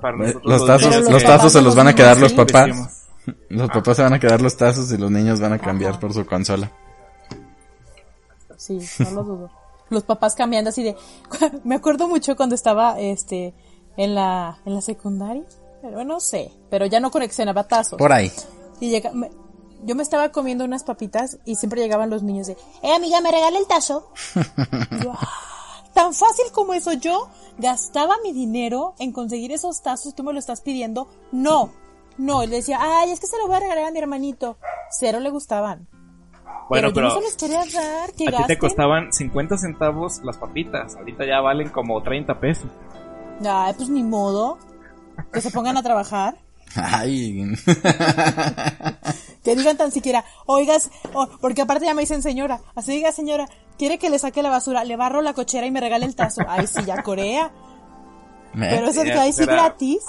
Para 0.01 0.17
Eh, 0.17 0.19
nosotros 0.35 0.45
Los 0.45 0.67
tazos, 0.67 0.97
los, 0.97 1.11
los 1.11 1.25
tazos 1.25 1.53
se 1.53 1.63
los 1.63 1.75
van 1.75 1.89
a 1.89 1.95
quedar 1.95 2.15
sí. 2.17 2.23
los 2.23 2.33
papás. 2.33 2.67
Decimos. 2.67 2.95
Los 3.51 3.69
papás 3.69 3.97
se 3.97 4.03
van 4.03 4.15
a 4.15 4.19
quedar 4.19 4.41
los 4.41 4.57
tazos 4.57 4.91
y 4.91 4.97
los 4.97 5.11
niños 5.11 5.39
van 5.39 5.53
a 5.53 5.59
cambiar 5.59 6.01
por 6.01 6.15
su 6.15 6.25
consola. 6.25 6.71
sí, 8.57 8.79
no 9.01 9.11
lo 9.11 9.23
dudo. 9.25 9.51
Los 9.91 10.05
papás 10.05 10.35
cambiando 10.35 10.71
así 10.71 10.83
de, 10.83 10.97
me 11.65 11.75
acuerdo 11.75 12.09
mucho 12.09 12.37
cuando 12.37 12.55
estaba, 12.55 12.99
este, 13.01 13.53
en 13.99 14.15
la, 14.15 14.59
en 14.65 14.75
la 14.75 14.81
secundaria, 14.81 15.43
pero 15.83 16.05
no 16.05 16.21
sé, 16.21 16.51
pero 16.71 16.87
ya 16.87 17.01
no 17.01 17.11
coleccionaba 17.11 17.65
tazos. 17.69 17.99
Por 17.99 18.13
ahí. 18.13 18.31
Y 18.81 18.91
llega, 18.91 19.13
me- 19.13 19.31
yo 19.85 19.95
me 19.95 20.03
estaba 20.03 20.31
comiendo 20.31 20.65
unas 20.65 20.83
papitas 20.85 21.39
y 21.45 21.55
siempre 21.57 21.81
llegaban 21.81 22.11
los 22.11 22.23
niños 22.23 22.47
de, 22.49 22.57
eh 22.83 22.95
amiga, 22.95 23.21
me 23.21 23.31
regala 23.31 23.59
el 23.59 23.67
tazo. 23.67 24.11
Y 24.91 25.05
yo, 25.05 25.13
"Ah, 25.15 25.29
tan 25.95 26.15
fácil 26.15 26.47
como 26.53 26.75
eso, 26.75 26.93
yo 26.95 27.29
gastaba 27.59 28.17
mi 28.23 28.33
dinero 28.33 28.95
en 28.99 29.13
conseguir 29.13 29.53
esos 29.53 29.83
tazos, 29.83 30.15
tú 30.15 30.23
me 30.25 30.33
lo 30.33 30.39
estás 30.39 30.61
pidiendo. 30.61 31.09
No, 31.33 31.71
no, 32.19 32.43
y 32.43 32.49
le 32.49 32.57
decía, 32.57 32.79
ay, 32.81 33.11
es 33.13 33.21
que 33.21 33.27
se 33.29 33.39
lo 33.39 33.47
voy 33.47 33.57
a 33.57 33.61
regalar 33.61 33.85
a 33.87 33.91
mi 33.91 33.99
hermanito. 33.99 34.57
Cero 34.91 35.21
le 35.21 35.31
gustaban. 35.31 35.87
Bueno, 36.69 36.89
pero, 36.93 37.09
no 37.09 37.15
se 37.15 37.21
los 37.23 37.35
quería 37.37 37.65
dar, 37.73 38.13
que 38.13 38.29
a 38.29 38.37
ti 38.39 38.45
te 38.47 38.59
costaban 38.59 39.13
50 39.13 39.57
centavos 39.57 40.21
las 40.23 40.37
papitas. 40.37 40.97
Ahorita 40.97 41.25
ya 41.27 41.41
valen 41.41 41.69
como 41.71 42.03
30 42.03 42.39
pesos. 42.41 42.67
Ay, 43.45 43.73
pues 43.77 43.89
ni 43.89 44.03
modo. 44.03 44.59
Que 45.33 45.41
se 45.41 45.51
pongan 45.51 45.77
a 45.77 45.83
trabajar. 45.83 46.37
Ay. 46.75 47.45
Que 49.45 49.57
digan 49.57 49.79
tan 49.79 49.93
siquiera, 49.93 50.25
oigas, 50.45 50.91
porque 51.41 51.63
aparte 51.63 51.87
ya 51.87 51.95
me 51.95 52.03
dicen 52.03 52.23
señora, 52.23 52.61
así 52.75 52.93
diga 52.93 53.13
señora, 53.13 53.49
quiere 53.79 53.99
que 53.99 54.11
le 54.11 54.19
saque 54.19 54.43
la 54.43 54.51
basura, 54.51 54.85
le 54.85 54.97
barro 54.97 55.23
la 55.23 55.33
cochera 55.33 55.67
y 55.67 55.71
me 55.71 55.81
regale 55.81 56.05
el 56.05 56.15
tazo. 56.15 56.43
Ay, 56.47 56.67
sí, 56.67 56.85
ya 56.85 57.03
Corea. 57.03 57.51
Pero 58.53 58.89
eso 58.89 59.03
es 59.03 59.11
que 59.11 59.19
ahí 59.19 59.33
sí 59.33 59.47
gratis. 59.47 60.01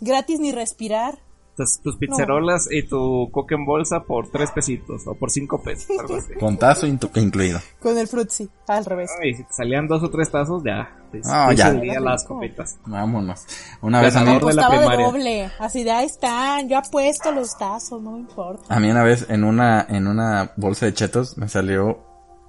Gratis 0.00 0.38
ni 0.38 0.52
respirar. 0.52 1.18
Tus, 1.56 1.80
tus 1.80 1.96
pizzerolas 1.96 2.68
y 2.70 2.82
tu 2.82 3.30
coca 3.32 3.54
en 3.54 3.64
bolsa 3.64 4.00
por 4.02 4.28
3 4.30 4.50
pesitos 4.50 5.06
o 5.06 5.14
por 5.14 5.30
5 5.30 5.62
pesos, 5.62 5.86
algo 5.98 6.16
así. 6.16 6.34
Con 6.38 6.58
tazo 6.58 6.86
incluido. 6.86 7.60
Con 7.80 7.96
el 7.96 8.06
frutzi, 8.06 8.46
al 8.68 8.84
revés. 8.84 9.10
Y 9.24 9.32
si 9.34 9.42
te 9.44 9.52
salían 9.54 9.88
dos 9.88 10.02
o 10.02 10.10
tres 10.10 10.30
tazos, 10.30 10.62
ya. 10.62 10.94
te- 11.10 11.22
Ah, 11.24 11.46
te 11.48 11.56
ya. 11.56 11.64
salían 11.68 12.04
las 12.04 12.24
copitas. 12.24 12.76
Vámonos. 12.84 13.46
Una 13.80 14.02
vez 14.02 14.14
a 14.16 14.20
mí, 14.20 14.26
Ganador 14.26 14.50
de 14.50 14.54
la 14.54 14.62
Costaba 14.64 14.74
de 14.82 14.86
primaria. 14.96 15.06
doble. 15.06 15.50
Así 15.58 15.82
de 15.82 15.90
ahí 15.92 16.04
están, 16.06 16.68
yo 16.68 16.76
apuesto 16.76 17.32
los 17.32 17.56
tazos, 17.56 18.02
no 18.02 18.12
me 18.12 18.18
importa. 18.18 18.62
a 18.74 18.78
mí 18.78 18.90
una 18.90 19.02
vez 19.02 19.24
en 19.30 19.42
una, 19.42 19.86
en 19.88 20.06
una 20.08 20.52
bolsa 20.56 20.84
de 20.84 20.92
chetos 20.92 21.38
me 21.38 21.48
salió, 21.48 22.00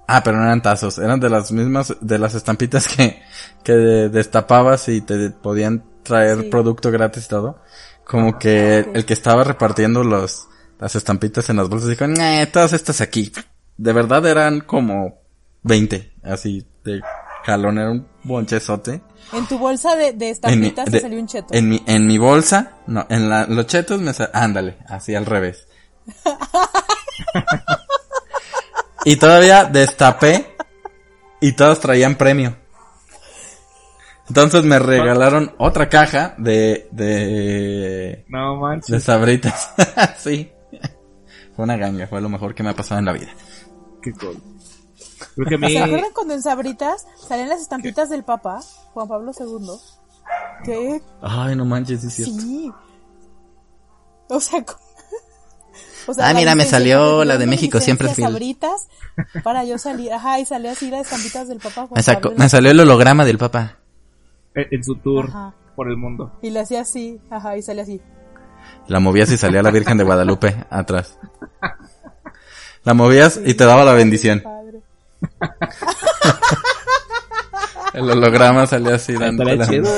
ah, 0.06 0.20
pero 0.22 0.36
no 0.36 0.42
eran 0.44 0.60
tazos, 0.60 0.98
eran 0.98 1.18
de 1.18 1.30
las 1.30 1.50
mismas, 1.50 1.96
de 2.02 2.18
las 2.18 2.34
estampitas 2.34 2.86
que, 2.94 3.22
que 3.64 3.72
destapabas 3.72 4.86
y 4.90 5.00
te 5.00 5.30
podían 5.30 5.82
traer 6.02 6.42
Sí. 6.42 6.48
producto 6.50 6.90
gratis 6.90 7.24
y 7.26 7.28
todo. 7.28 7.58
Como 8.08 8.38
que 8.38 8.78
el, 8.94 9.04
que 9.04 9.12
estaba 9.12 9.44
repartiendo 9.44 10.02
los, 10.02 10.48
las 10.80 10.96
estampitas 10.96 11.50
en 11.50 11.56
las 11.58 11.68
bolsas 11.68 11.90
dijo, 11.90 12.06
"Nah, 12.06 12.46
todas 12.46 12.72
estas 12.72 13.02
aquí. 13.02 13.30
De 13.76 13.92
verdad 13.92 14.24
eran 14.26 14.60
como 14.62 15.20
20, 15.62 16.14
así 16.24 16.66
de 16.84 17.02
jalón, 17.44 17.78
era 17.78 17.90
un 17.90 18.08
bonchezote. 18.24 19.02
En 19.32 19.46
tu 19.46 19.58
bolsa 19.58 19.94
de, 19.94 20.12
de 20.14 20.24
mi, 20.24 20.30
estampitas 20.30 20.90
te 20.90 21.00
salió 21.00 21.20
un 21.20 21.26
cheto. 21.26 21.48
en 21.52 21.68
mi, 21.68 21.82
en 21.86 22.06
mi 22.06 22.16
bolsa, 22.16 22.78
no, 22.86 23.04
en 23.10 23.28
la, 23.28 23.44
los 23.46 23.66
chetos 23.66 24.00
me 24.00 24.14
sa- 24.14 24.30
ándale, 24.32 24.78
así 24.88 25.14
al 25.14 25.26
revés. 25.26 25.68
y 29.04 29.16
todavía 29.16 29.64
destapé 29.64 30.54
y 31.40 31.52
todos 31.52 31.80
traían 31.80 32.16
premio. 32.16 32.56
Entonces 34.28 34.64
me 34.64 34.78
regalaron 34.78 35.54
otra 35.58 35.88
caja 35.88 36.34
de, 36.38 36.88
de, 36.92 38.24
No 38.28 38.54
de 38.54 38.60
manches, 38.60 39.02
sabritas. 39.04 39.70
sí. 40.18 40.50
Fue 41.56 41.64
una 41.64 41.76
ganga, 41.76 42.06
fue 42.06 42.20
lo 42.20 42.28
mejor 42.28 42.54
que 42.54 42.62
me 42.62 42.70
ha 42.70 42.76
pasado 42.76 42.98
en 43.00 43.06
la 43.06 43.12
vida. 43.12 43.28
qué 44.02 44.12
cool. 44.12 44.40
Creo 45.34 45.48
que 45.48 45.54
a 45.54 45.58
mí. 45.58 45.72
¿Se 45.72 45.78
acuerdan 45.78 46.12
cuando 46.14 46.34
en 46.34 46.42
Sabritas 46.42 47.06
salían 47.26 47.48
las 47.48 47.60
estampitas 47.60 48.08
del 48.08 48.22
Papa, 48.24 48.60
Juan 48.92 49.08
Pablo 49.08 49.32
II? 49.38 49.68
¿Qué? 50.64 51.02
Ay, 51.22 51.56
no 51.56 51.64
manches, 51.64 52.00
sí 52.02 52.06
es 52.08 52.14
cierto. 52.14 52.34
Sí. 52.40 52.72
O 54.28 54.40
sea, 54.40 54.60
o 56.06 56.12
Ah, 56.18 56.32
la 56.32 56.34
mira, 56.34 56.54
me 56.54 56.64
salió 56.64 57.24
la 57.24 57.36
de 57.38 57.46
México, 57.46 57.80
siempre 57.80 58.14
fiel. 58.14 58.28
Sabritas 58.28 58.88
para 59.42 59.64
yo 59.64 59.78
salir. 59.78 60.12
Ajá, 60.12 60.38
y 60.38 60.46
salió 60.46 60.70
así 60.70 60.90
las 60.90 61.02
estampitas 61.06 61.48
del 61.48 61.58
Papa 61.58 61.86
Juan 61.86 61.92
Me, 61.96 62.02
sacó, 62.02 62.20
Pablo. 62.28 62.38
me 62.38 62.48
salió 62.48 62.70
el 62.70 62.80
holograma 62.80 63.24
del 63.24 63.38
papá. 63.38 63.77
En 64.58 64.66
en 64.70 64.84
su 64.84 64.96
tour 64.96 65.26
Ajá. 65.28 65.54
por 65.76 65.88
el 65.88 65.96
mundo. 65.96 66.32
Y 66.42 66.50
le 66.50 66.60
hacía 66.60 66.80
así, 66.82 67.20
ajá, 67.30 67.56
y 67.56 67.62
sale 67.62 67.82
así. 67.82 68.00
La 68.86 69.00
movías 69.00 69.30
y 69.30 69.36
salía 69.36 69.62
la 69.62 69.70
Virgen 69.70 69.98
de 69.98 70.04
Guadalupe 70.04 70.64
atrás. 70.70 71.18
La 72.84 72.94
movías 72.94 73.40
y 73.44 73.54
te 73.54 73.64
daba 73.64 73.84
la 73.84 73.92
bendición. 73.94 74.42
El 77.94 78.10
holograma 78.10 78.66
salía 78.66 78.94
así 78.96 79.12
Estaría 79.14 79.56
la 79.56 79.66
chido, 79.66 79.90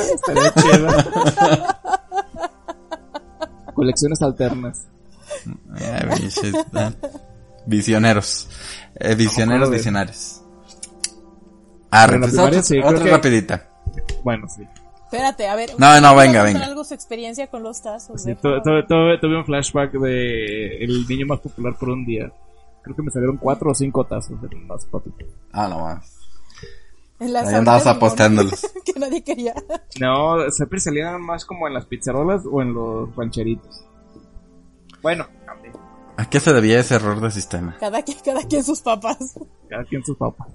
chido. 0.54 0.88
Colecciones 3.74 4.22
alternas. 4.22 4.86
Ah. 5.74 6.92
Visioneros. 7.66 8.48
Eh, 8.94 9.14
visioneros, 9.14 9.70
visionarios. 9.70 10.42
Arre, 11.90 12.18
pues 12.20 12.30
primaria 12.32 12.60
otra, 12.60 12.62
sí, 12.62 12.78
otra 12.78 13.04
que- 13.04 13.10
rapidita. 13.10 13.68
Bueno, 14.24 14.48
sí. 14.48 14.62
Espérate, 15.04 15.48
a 15.48 15.56
ver. 15.56 15.70
No, 15.78 16.00
no, 16.00 16.10
¿ustedes 16.12 16.28
venga, 16.28 16.42
venga. 16.44 16.64
algo 16.66 16.84
su 16.84 16.94
experiencia 16.94 17.48
con 17.48 17.62
los 17.64 17.82
tazos? 17.82 18.22
Sí, 18.22 18.28
de 18.30 18.36
tu- 18.36 18.42
favor? 18.42 18.62
tu- 18.62 18.80
tu- 18.86 19.20
tuve 19.20 19.36
un 19.38 19.44
flashback 19.44 19.92
de 19.92 20.84
el 20.84 21.06
niño 21.08 21.26
más 21.26 21.40
popular 21.40 21.74
por 21.78 21.88
un 21.90 22.04
día. 22.04 22.30
Creo 22.82 22.94
que 22.96 23.02
me 23.02 23.10
salieron 23.10 23.36
cuatro 23.36 23.70
o 23.70 23.74
cinco 23.74 24.04
tazos 24.04 24.40
de 24.40 24.48
las 24.68 24.84
papitas. 24.86 25.26
Ah, 25.52 25.68
no 25.68 25.80
más. 25.80 26.16
En 27.18 27.32
las 27.34 27.48
Ahí 27.48 27.54
andabas 27.56 27.86
apostándolos. 27.86 28.66
que 28.84 28.98
nadie 28.98 29.22
quería. 29.22 29.54
No, 30.00 30.48
siempre 30.50 30.80
salían 30.80 31.20
más 31.20 31.44
como 31.44 31.66
en 31.68 31.74
las 31.74 31.84
pizzerolas 31.86 32.42
o 32.50 32.62
en 32.62 32.72
los 32.72 33.14
rancheritos. 33.16 33.84
Bueno, 35.02 35.26
también. 35.44 35.74
¿A 36.16 36.30
qué 36.30 36.40
se 36.40 36.52
debía 36.52 36.78
ese 36.80 36.94
error 36.94 37.20
de 37.20 37.30
sistema? 37.30 37.76
Cada 37.80 38.02
quien, 38.02 38.18
cada 38.24 38.42
quien 38.44 38.62
sus 38.64 38.80
papás. 38.80 39.38
Cada 39.68 39.84
quien 39.84 40.04
sus 40.04 40.16
papas. 40.16 40.48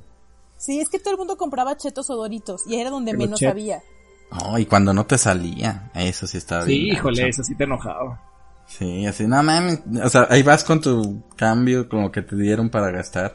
Sí, 0.58 0.80
es 0.80 0.90
que 0.90 1.00
todo 1.00 1.12
el 1.12 1.18
mundo 1.18 1.38
compraba 1.38 1.76
chetos 1.78 2.10
o 2.10 2.16
doritos 2.16 2.62
y 2.68 2.80
era 2.80 2.90
donde 2.90 3.14
menos 3.16 3.40
chetos. 3.40 3.52
había. 3.52 3.82
Oh, 4.32 4.58
y 4.58 4.66
cuando 4.66 4.94
no 4.94 5.06
te 5.06 5.18
salía. 5.18 5.92
Eso 5.94 6.28
sí 6.28 6.38
estaba 6.38 6.66
Sí, 6.66 6.80
bien. 6.84 6.96
híjole, 6.96 7.18
gacho. 7.22 7.30
eso 7.30 7.44
sí 7.44 7.56
te 7.56 7.66
enojaba. 7.66 8.22
Sí, 8.68 9.06
así, 9.06 9.28
no 9.28 9.44
mames. 9.44 9.82
O 10.04 10.10
sea, 10.10 10.28
ahí 10.30 10.42
vas 10.44 10.64
con 10.64 10.82
tu 10.82 11.24
cambio, 11.36 11.88
como 11.88 12.12
que 12.12 12.22
te 12.24 12.36
dieron 12.36 12.70
para 12.70 12.90
gastar 12.90 13.34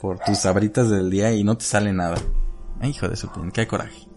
por 0.00 0.18
tus 0.20 0.38
sabritas 0.38 0.88
del 0.88 1.10
día 1.10 1.32
y 1.32 1.44
no 1.44 1.56
te 1.58 1.64
sale 1.64 1.92
nada. 1.92 2.16
Ay, 2.80 2.90
hijo 2.90 3.08
de 3.08 3.16
su 3.16 3.28
pin, 3.30 3.50
qué 3.50 3.66
coraje. 3.66 4.08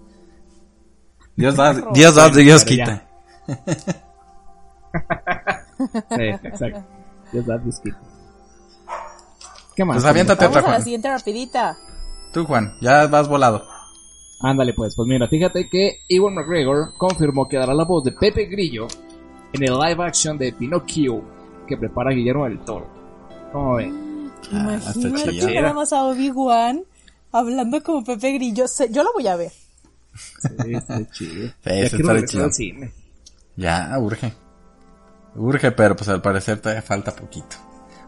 Dios 1.36 1.56
da, 1.56 1.74
Dios 1.94 2.16
da, 2.16 2.30
Dios 2.30 2.64
quita. 2.64 3.08
Sí, 6.16 6.24
exacto. 6.44 6.84
Dios 7.32 7.46
da 7.46 7.58
disquito. 7.58 7.98
¿Qué 9.76 9.86
más? 9.86 9.98
Pues 9.98 10.06
aviéntate 10.06 10.46
Vamos 10.46 10.58
otra, 10.58 10.72
a 10.76 10.78
la 10.80 10.84
siguiente 10.84 11.10
rapidita. 11.10 11.78
Tú, 12.34 12.46
Juan, 12.46 12.78
ya 12.82 13.08
vas 13.08 13.28
volado. 13.28 13.68
Ándale 14.40 14.74
pues, 14.74 14.96
pues 14.96 15.08
mira, 15.08 15.28
fíjate 15.28 15.68
que 15.68 16.02
Ewan 16.08 16.36
McGregor 16.36 16.94
confirmó 16.98 17.48
que 17.48 17.58
dará 17.58 17.74
la 17.74 17.86
voz 17.86 18.04
de 18.04 18.12
Pepe 18.12 18.46
Grillo 18.46 18.88
en 19.54 19.64
el 19.64 19.74
live 19.74 20.04
action 20.04 20.38
de 20.38 20.54
Pinocchio 20.54 21.24
que 21.68 21.78
prepara 21.78 22.12
Guillermo 22.12 22.46
del 22.46 22.60
Toro. 22.60 22.88
¿Cómo 23.52 23.76
ven? 23.76 24.32
Ah, 24.52 24.76
está 24.78 25.00
Imagínate 25.00 25.62
nada 25.62 25.74
más 25.74 25.92
a 25.92 26.04
Obi-Wan 26.06 26.84
hablando 27.32 27.82
como 27.84 28.04
Pepe 28.04 28.34
Grillo. 28.34 28.66
Yo 28.92 29.04
lo 29.04 29.14
voy 29.14 29.28
a 29.28 29.36
ver. 29.36 29.52
Sí, 30.16 30.74
está 30.74 31.10
chido. 31.12 31.48
Sí, 31.48 31.54
Ya 31.66 31.82
está 31.82 32.44
al 32.44 32.54
cine. 32.54 32.94
Ya, 33.56 33.98
urge. 34.00 34.34
Urge, 35.36 35.72
pero 35.72 35.96
pues 35.96 36.10
al 36.10 36.22
parecer 36.22 36.60
todavía 36.60 36.82
falta 36.82 37.16
poquito. 37.16 37.58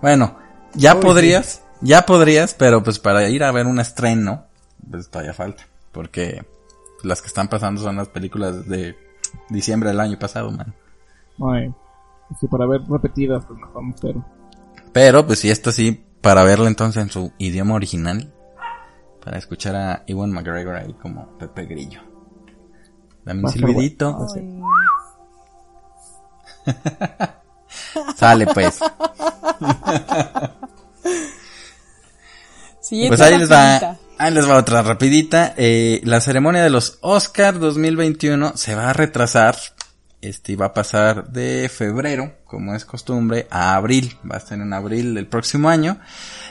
Bueno, 0.02 0.38
ya 0.74 0.96
Uy, 0.96 1.02
podrías, 1.02 1.64
ya 1.82 2.06
podrías, 2.06 2.54
pero 2.54 2.84
pues 2.84 3.00
para 3.00 3.28
ir 3.30 3.44
a 3.44 3.52
ver 3.52 3.68
un 3.68 3.80
estreno, 3.80 4.46
pues 4.90 5.10
todavía 5.10 5.34
falta. 5.34 5.64
Porque 5.92 6.46
las 7.04 7.22
que 7.22 7.28
están 7.28 7.48
pasando 7.48 7.82
son 7.82 7.96
las 7.98 8.10
películas 8.10 8.68
de 8.68 8.96
diciembre 9.50 9.90
del 9.90 10.00
año 10.00 10.18
pasado, 10.20 10.52
man. 10.52 10.74
Ay, 11.42 11.74
sí, 12.40 12.48
para 12.48 12.66
ver 12.66 12.82
repetidas, 12.88 13.46
pues 13.46 13.60
nos 13.60 13.74
vamos, 13.74 13.96
pero. 14.02 14.26
Pero 14.92 15.26
pues 15.26 15.40
si 15.40 15.50
esto 15.50 15.72
sí, 15.72 16.04
para 16.22 16.44
verla 16.44 16.68
entonces 16.68 17.02
en 17.04 17.10
su 17.10 17.32
idioma 17.38 17.76
original, 17.76 18.34
para 19.24 19.38
escuchar 19.38 19.76
a 19.76 20.04
Iwan 20.08 20.32
McGregor 20.32 20.76
ahí 20.76 20.94
como 20.94 21.38
Pepe 21.38 21.66
Grillo. 21.66 22.02
Dame 23.24 23.44
un 23.44 23.50
silbidito. 23.50 24.18
Sale 28.16 28.48
pues. 28.48 28.80
Siguiente 32.90 33.18
Pues 33.18 33.22
ahí 33.22 33.38
les 33.38 33.52
va, 33.52 34.00
ahí 34.18 34.34
les 34.34 34.50
va 34.50 34.58
otra 34.58 34.82
rapidita. 34.82 35.54
Eh, 35.58 36.02
la 36.06 36.22
ceremonia 36.22 36.64
de 36.64 36.72
los 36.72 36.98
Oscar 37.02 37.60
2021 37.60 38.54
se 38.56 38.74
va 38.74 38.90
a 38.90 38.94
retrasar. 38.94 39.56
Este 40.22 40.56
va 40.56 40.66
a 40.66 40.74
pasar 40.74 41.30
de 41.30 41.70
febrero, 41.70 42.34
como 42.46 42.74
es 42.74 42.86
costumbre, 42.86 43.46
a 43.52 43.76
abril. 43.76 44.18
Va 44.30 44.38
a 44.38 44.40
ser 44.40 44.60
en 44.60 44.74
abril 44.74 45.14
del 45.14 45.28
próximo 45.28 45.70
año. 45.70 46.00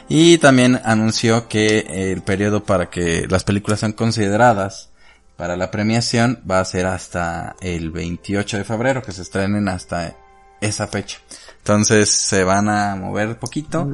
Y 0.09 0.39
también 0.39 0.81
anunció 0.85 1.49
que 1.49 2.13
el 2.13 2.23
periodo 2.23 2.63
para 2.63 2.89
que 2.89 3.27
las 3.29 3.43
películas 3.43 3.81
sean 3.81 3.93
consideradas 3.93 4.91
para 5.37 5.57
la 5.57 5.73
premiación 5.73 6.41
va 6.49 6.61
a 6.61 6.65
ser 6.65 6.87
hasta 6.87 7.57
el 7.61 7.91
28 7.91 8.59
de 8.59 8.65
febrero, 8.65 9.03
que 9.03 9.11
se 9.11 9.23
estrenen 9.23 9.69
hasta 9.69 10.15
esa 10.61 10.87
fecha. 10.87 11.19
Entonces 11.69 12.09
se 12.09 12.45
van 12.45 12.67
a 12.71 12.97
mover 12.97 13.39
poquito. 13.39 13.87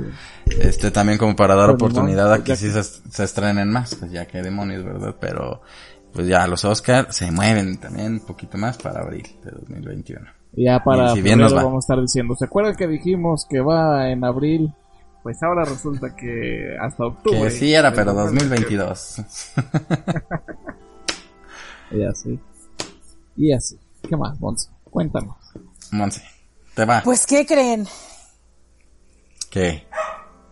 Este 0.46 0.92
también 0.92 1.18
como 1.18 1.34
para 1.34 1.56
dar 1.56 1.70
Pues, 1.70 1.80
ni 1.80 1.84
oportunidad 1.86 2.32
a 2.32 2.44
que 2.44 2.54
sí 2.54 2.70
se, 2.70 2.84
se 2.84 3.24
estrenen 3.24 3.68
más, 3.68 3.96
pues 3.96 4.12
ya 4.12 4.26
que 4.26 4.42
demonios, 4.42 4.84
¿verdad? 4.84 5.16
Pero 5.20 5.60
pues 6.12 6.28
ya 6.28 6.46
los 6.46 6.64
Oscar 6.64 7.12
se 7.12 7.32
mueven 7.32 7.78
también 7.78 8.12
un 8.12 8.20
poquito 8.20 8.56
más 8.58 8.78
para 8.78 9.00
abril 9.00 9.26
de 9.44 9.50
2021. 9.50 10.20
Y 10.52 10.66
Ya 10.66 10.84
para 10.84 11.10
Y 11.10 11.16
si 11.16 11.22
bien 11.22 11.40
nos 11.40 11.52
va. 11.52 11.64
vamos 11.64 11.82
a 11.82 11.86
estar 11.86 12.00
diciendo, 12.00 12.36
¿se 12.36 12.44
acuerdan 12.44 12.76
que 12.76 12.86
dijimos 12.86 13.44
que 13.50 13.60
va 13.60 14.08
en 14.08 14.22
abril? 14.24 14.72
Pues 15.24 15.42
ahora 15.42 15.64
resulta 15.64 16.14
que 16.14 16.76
hasta 16.80 17.06
octubre. 17.06 17.40
Que 17.40 17.50
sí 17.50 17.74
era, 17.74 17.92
pero 17.92 18.12
Entonces, 18.12 18.34
2022. 18.48 19.16
Y 21.90 22.04
así. 22.04 22.38
Y 23.36 23.52
así. 23.52 23.76
¿Qué 24.08 24.16
más, 24.16 24.40
Monse? 24.40 24.70
Cuéntanos. 24.84 25.36
Monse, 25.90 26.22
te 26.74 26.84
va. 26.84 27.02
Pues, 27.02 27.26
¿qué 27.26 27.46
creen? 27.46 27.86
¿Qué? 29.50 29.86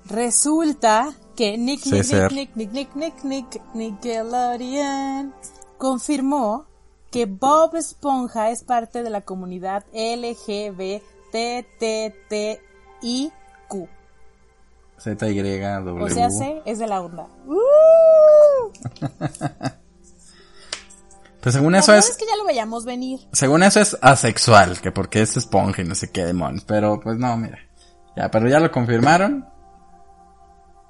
Resulta 0.06 1.12
que 1.36 1.56
Nick, 1.58 1.86
Nick. 1.86 2.30
Nick, 2.30 2.30
Nick, 2.32 2.56
Nick, 2.56 2.72
Nick, 2.72 2.94
Nick, 2.94 3.24
Nick, 3.24 3.74
Nickelodeon 3.74 5.34
confirmó 5.78 6.66
que 7.10 7.26
Bob 7.26 7.76
Esponja 7.76 8.50
es 8.50 8.62
parte 8.64 9.02
de 9.02 9.10
la 9.10 9.20
comunidad 9.22 9.84
LGBTTIQ. 9.92 11.02
Z 14.98 15.28
Y 15.28 15.60
W. 15.60 16.04
O 16.04 16.08
sea, 16.08 16.30
C 16.30 16.62
es 16.64 16.78
de 16.78 16.86
la 16.86 17.02
onda. 17.02 17.26
¡Uh! 17.46 18.70
Pues 21.42 21.54
según 21.54 21.74
eso 21.74 21.92
es, 21.92 22.08
es 22.10 22.16
que 22.16 22.24
ya 22.24 22.36
lo 22.36 22.44
veíamos 22.44 22.84
venir. 22.84 23.18
según 23.32 23.62
eso 23.64 23.80
es 23.80 23.98
asexual, 24.00 24.80
que 24.80 24.92
porque 24.92 25.20
es 25.22 25.36
esponja 25.36 25.82
y 25.82 25.84
no 25.84 25.94
sé 25.96 26.10
qué 26.12 26.24
demonios, 26.24 26.64
pero 26.64 27.00
pues 27.00 27.18
no, 27.18 27.36
mira. 27.36 27.58
Ya, 28.16 28.30
pero 28.30 28.48
ya 28.48 28.60
lo 28.60 28.70
confirmaron. 28.70 29.44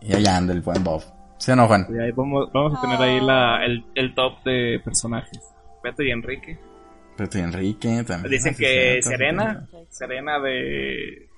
Y 0.01 0.13
allá 0.15 0.37
anda 0.37 0.53
el 0.53 0.61
buen 0.61 0.83
Bob. 0.85 1.03
¿Sí 1.39 1.51
o 1.53 1.57
no, 1.57 1.67
Juan? 1.69 1.87
Y 1.89 1.99
ahí 1.99 2.11
vamos, 2.13 2.51
vamos 2.53 2.77
a 2.77 2.81
tener 2.83 3.01
ahí 3.01 3.21
la, 3.21 3.65
el, 3.65 3.85
el 3.95 4.15
top 4.15 4.43
de 4.45 4.81
personajes. 4.85 5.41
Beto 5.83 6.03
y 6.03 6.11
Enrique. 6.11 6.59
Pepe 7.17 7.41
Enrique 7.41 8.05
también. 8.05 8.31
Dicen 8.31 8.53
Ah, 8.53 8.57
sí, 8.57 8.63
que 8.65 9.03
Serena, 9.03 9.67
sí, 9.71 9.77
Serena 9.91 10.39
de 10.39 11.29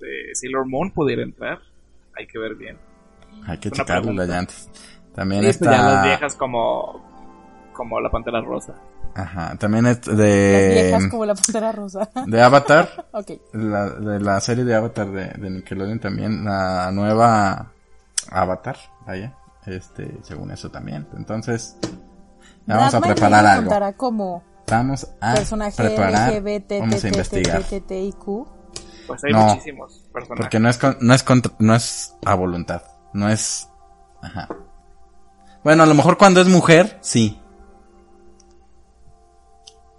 de 0.00 0.30
Sailor 0.34 0.66
Moon 0.66 0.90
pudiera 0.92 1.22
entrar. 1.22 1.60
Hay 2.16 2.26
que 2.26 2.38
ver 2.38 2.54
bien. 2.54 2.78
Hay 3.46 3.58
que 3.58 3.70
checarlo 3.70 4.12
las 4.12 4.28
llantas. 4.28 4.68
También 5.14 5.42
Y 5.42 5.46
pues 5.46 5.60
ya 5.60 5.70
las 5.70 5.80
está... 5.94 6.02
viejas 6.04 6.36
como 6.36 7.13
como 7.74 8.00
la 8.00 8.10
Pantera 8.10 8.40
Rosa. 8.40 8.74
Ajá, 9.14 9.54
también 9.56 9.86
es 9.86 10.06
Las 10.06 10.16
de... 10.16 10.70
viejas 10.72 11.06
como 11.08 11.24
la 11.24 11.34
pantera 11.36 11.70
rosa. 11.70 12.10
De 12.26 12.42
Avatar. 12.42 13.06
ok. 13.12 13.30
la, 13.52 13.90
de 13.90 14.18
la 14.20 14.40
serie 14.40 14.64
de 14.64 14.74
Avatar 14.74 15.06
de, 15.08 15.26
de 15.28 15.50
Nickelodeon 15.50 16.00
también. 16.00 16.44
La 16.44 16.90
nueva 16.90 17.70
Avatar, 18.30 18.76
vaya. 19.06 19.32
Este, 19.66 20.18
según 20.22 20.50
eso 20.50 20.68
también. 20.70 21.06
Entonces... 21.16 21.76
Vamos 22.66 22.94
a 22.94 23.00
preparar 23.00 23.46
algo. 23.46 23.62
contará 23.66 23.92
como 23.92 24.42
Vamos 24.68 25.06
a 25.20 25.34
personaje 25.34 25.76
preparar. 25.76 26.42
Vamos 26.80 27.04
a 27.04 27.08
investigar. 27.08 27.62
Pues 29.06 29.22
hay 29.24 29.32
No, 29.32 29.46
muchísimos 29.48 30.02
personajes. 30.12 30.40
Porque 30.44 30.58
no 30.58 30.68
es, 30.70 30.78
con- 30.78 30.96
no 31.00 31.14
es 31.14 31.22
contra- 31.22 31.52
no 31.58 31.74
es 31.74 32.16
a 32.24 32.34
voluntad. 32.34 32.82
No 33.12 33.28
es, 33.28 33.68
ajá. 34.22 34.48
Bueno, 35.62 35.82
a 35.82 35.86
lo 35.86 35.94
mejor 35.94 36.16
cuando 36.18 36.40
es 36.40 36.48
mujer, 36.48 36.98
sí. 37.02 37.38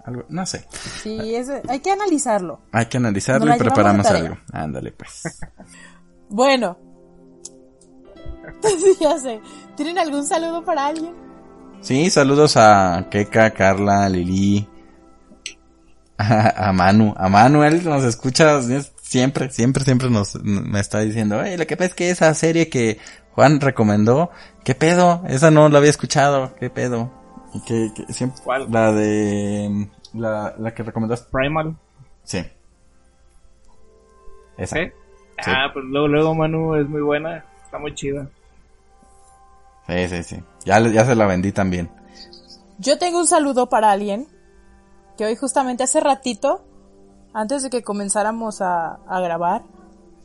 Algo, 0.06 0.24
no 0.30 0.46
sé. 0.46 0.65
Sí, 1.02 1.36
es, 1.36 1.50
hay 1.68 1.80
que 1.80 1.91
analizarlo. 1.91 2.62
Hay 2.72 2.86
que 2.86 2.98
analizarlo 2.98 3.48
Nos 3.48 3.56
y 3.56 3.60
preparamos 3.60 4.06
algo. 4.06 4.38
Ándale, 4.52 4.91
pues. 4.91 5.24
Bueno. 6.28 6.76
ya 9.00 9.18
sé. 9.20 9.39
¿Tienen 9.76 10.00
algún 10.00 10.26
saludo 10.26 10.65
para 10.65 10.88
alguien? 10.88 11.13
Sí, 11.82 12.10
saludos 12.10 12.58
a 12.58 13.08
Keka, 13.12 13.52
Carla, 13.52 14.10
Lili, 14.10 14.68
a, 16.18 16.68
a 16.70 16.74
Manu. 16.74 17.13
A 17.15 17.30
Manuel 17.30 17.84
nos 17.86 18.04
escucha 18.04 18.60
siempre, 19.02 19.52
siempre, 19.52 19.84
siempre 19.84 20.10
nos, 20.10 20.36
me 20.44 20.80
está 20.80 21.00
diciendo, 21.02 21.38
"Oye, 21.38 21.58
lo 21.60 21.68
que 21.68 21.78
pasa 21.78 21.89
es 21.89 21.94
que 21.94 22.10
esa 22.10 22.34
serie 22.34 22.70
que 22.70 22.98
Juan 23.34 23.62
recomendó, 23.62 24.32
¿qué 24.63 24.74
pedo? 24.74 25.24
Esa 25.28 25.52
no 25.52 25.70
la 25.70 25.78
había 25.78 25.91
escuchado, 25.91 26.56
¿qué 26.56 26.72
pedo? 26.72 27.12
Que, 27.65 27.94
que 27.94 28.12
siempre, 28.12 28.41
¿Cuál? 28.44 28.72
La 28.72 28.91
de, 28.91 29.89
la, 30.13 30.56
la 30.58 30.74
que 30.74 30.84
recomendaste. 30.84 31.30
Primal. 31.32 31.78
Sí. 32.24 32.44
Esa. 34.58 34.76
¿Sí? 34.76 34.91
Ah, 35.46 35.70
pues 35.74 35.86
luego, 35.86 36.08
luego 36.08 36.36
Manu 36.36 36.76
es 36.76 36.88
muy 36.88 37.02
buena. 37.02 37.46
Está 37.63 37.78
muy 37.78 37.94
chida. 37.94 38.30
Sí, 39.88 40.08
sí, 40.10 40.24
sí. 40.24 40.44
Ya, 40.65 40.80
ya 40.80 41.06
se 41.06 41.15
la 41.15 41.26
vendí 41.28 41.52
también. 41.52 41.89
Yo 42.78 42.98
tengo 42.98 43.20
un 43.20 43.28
saludo 43.28 43.70
para 43.70 43.91
alguien 43.91 44.28
que 45.18 45.26
hoy 45.26 45.36
justamente 45.36 45.84
hace 45.84 46.00
ratito, 46.00 46.65
antes 47.34 47.63
de 47.63 47.70
que 47.70 47.84
comenzáramos 47.84 48.62
a, 48.62 48.96
a 49.08 49.20
grabar, 49.22 49.63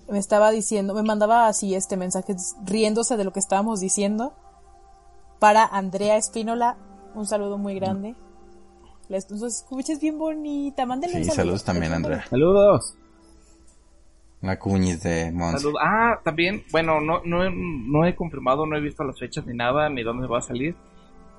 me 0.09 0.19
estaba 0.19 0.51
diciendo, 0.51 0.95
me 0.95 1.03
mandaba 1.03 1.47
así 1.47 1.75
este 1.75 1.97
mensaje 1.97 2.35
riéndose 2.65 3.17
de 3.17 3.25
lo 3.25 3.33
que 3.33 3.39
estábamos 3.39 3.81
diciendo. 3.81 4.33
Para 5.39 5.65
Andrea 5.65 6.17
Espínola, 6.17 6.77
un 7.15 7.27
saludo 7.27 7.59
muy 7.59 7.75
grande. 7.75 8.15
Les 9.09 9.29
nos 9.31 9.43
escuches 9.43 10.01
bien 10.01 10.19
bonita, 10.19 10.87
mándenle 10.87 11.17
Sí, 11.17 11.21
un 11.23 11.25
saludo. 11.27 11.43
saludos 11.43 11.65
también, 11.65 11.93
Andrea. 11.93 12.25
Saludos. 12.27 12.97
La 14.41 14.59
cuñiz 14.59 15.03
de 15.03 15.31
Mons. 15.33 15.61
Salud. 15.61 15.75
Ah, 15.83 16.19
también, 16.25 16.65
bueno, 16.73 17.01
no, 17.01 17.21
no, 17.25 17.45
he- 17.45 17.51
no 17.53 18.07
he 18.07 18.15
confirmado, 18.15 18.65
no 18.67 18.77
he 18.77 18.81
visto 18.81 19.05
las 19.05 19.19
fechas 19.19 19.45
ni 19.47 19.55
nada, 19.55 19.89
ni 19.91 20.03
dónde 20.03 20.27
va 20.27 20.39
a 20.39 20.43
salir. 20.43 20.75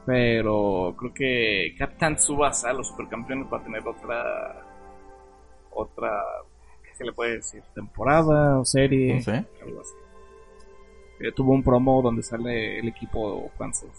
Pero 0.05 0.95
creo 0.97 1.13
que 1.13 1.75
Captain 1.77 2.15
Tsubasa, 2.15 2.73
los 2.73 2.87
supercampeones, 2.89 3.47
va 3.51 3.57
a 3.57 3.63
tener 3.63 3.87
otra. 3.87 4.65
Otra. 5.71 6.21
¿Qué 6.83 6.93
se 6.95 7.05
le 7.05 7.13
puede 7.13 7.35
decir? 7.37 7.63
¿Temporada 7.73 8.59
o 8.59 8.65
serie? 8.65 9.15
No 9.15 9.21
sé. 9.21 9.45
Algo 9.63 9.81
así. 9.81 9.93
Eh, 11.21 11.31
tuvo 11.31 11.53
un 11.53 11.63
promo 11.63 12.01
donde 12.01 12.21
sale 12.23 12.79
el 12.79 12.87
equipo 12.87 13.49
francés. 13.57 13.89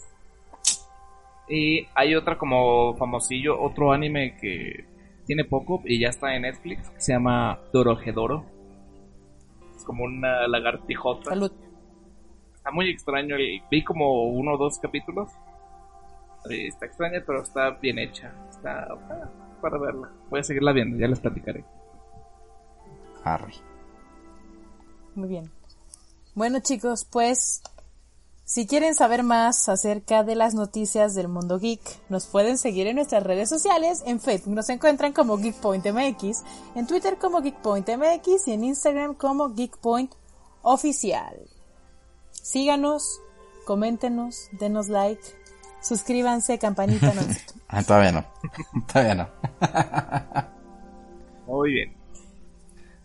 Y 1.49 1.87
hay 1.95 2.15
otra 2.15 2.39
como 2.39 2.97
famosillo, 2.97 3.61
otro 3.61 3.93
anime 3.93 4.37
que 4.41 4.87
tiene 5.27 5.45
poco 5.45 5.83
y 5.85 5.99
ya 6.01 6.09
está 6.09 6.35
en 6.35 6.43
Netflix, 6.43 6.89
que 6.91 7.01
se 7.01 7.13
llama 7.13 7.59
Dorohedoro. 7.73 8.47
Es 9.77 9.85
como 9.85 10.05
una 10.05 10.47
lagartijota. 10.47 11.31
Salud. 11.31 11.53
Está 12.55 12.71
muy 12.71 12.91
extraño. 12.91 13.37
Vi 13.71 13.85
como 13.85 14.25
uno 14.31 14.55
o 14.55 14.59
dos 14.59 14.79
capítulos. 14.79 15.33
Eh, 16.51 16.69
Está 16.69 16.87
extraña, 16.87 17.23
pero 17.27 17.43
está 17.43 17.71
bien 17.71 17.99
hecha. 17.99 18.33
Está 18.51 18.87
ah, 18.91 19.31
para 19.61 19.79
verla. 19.79 20.11
Voy 20.31 20.41
a 20.41 20.43
seguirla 20.43 20.73
viendo, 20.73 20.97
ya 20.99 21.09
les 21.09 21.21
platicaré. 21.21 21.65
Harry. 23.25 23.55
Muy 25.15 25.29
bien. 25.29 25.51
Bueno 26.35 26.61
chicos, 26.61 27.07
pues 27.11 27.63
si 28.53 28.67
quieren 28.67 28.95
saber 28.95 29.23
más 29.23 29.71
acerca 29.71 30.25
de 30.25 30.35
las 30.35 30.53
noticias 30.53 31.15
del 31.15 31.27
mundo 31.27 31.59
geek, 31.59 31.81
nos 32.11 32.27
pueden 32.27 32.59
seguir 32.59 32.87
en 32.87 32.97
nuestras 32.97 33.23
redes 33.23 33.49
sociales. 33.49 34.03
En 34.05 34.21
Facebook 34.21 34.55
nos 34.55 34.69
encuentran 34.69 35.15
como 35.15 35.39
GeekPointMX, 35.39 36.45
en 36.75 36.87
Twitter 36.87 37.17
como 37.17 37.41
GeekPointMX 37.41 38.49
y 38.49 38.53
en 38.53 38.65
Instagram 38.65 39.15
como 39.15 39.55
GeekPoint 39.55 40.13
Oficial. 40.61 41.49
Síganos, 42.31 43.23
coméntenos, 43.65 44.51
denos 44.61 44.89
like, 44.89 45.23
suscríbanse, 45.81 46.59
campanita, 46.59 47.15
no. 47.15 47.23
Ah, 47.69 47.83
todavía 47.83 48.13
no. 48.13 48.27
todavía 48.93 49.15
no. 49.15 49.29
Muy 51.47 51.73
bien. 51.73 51.97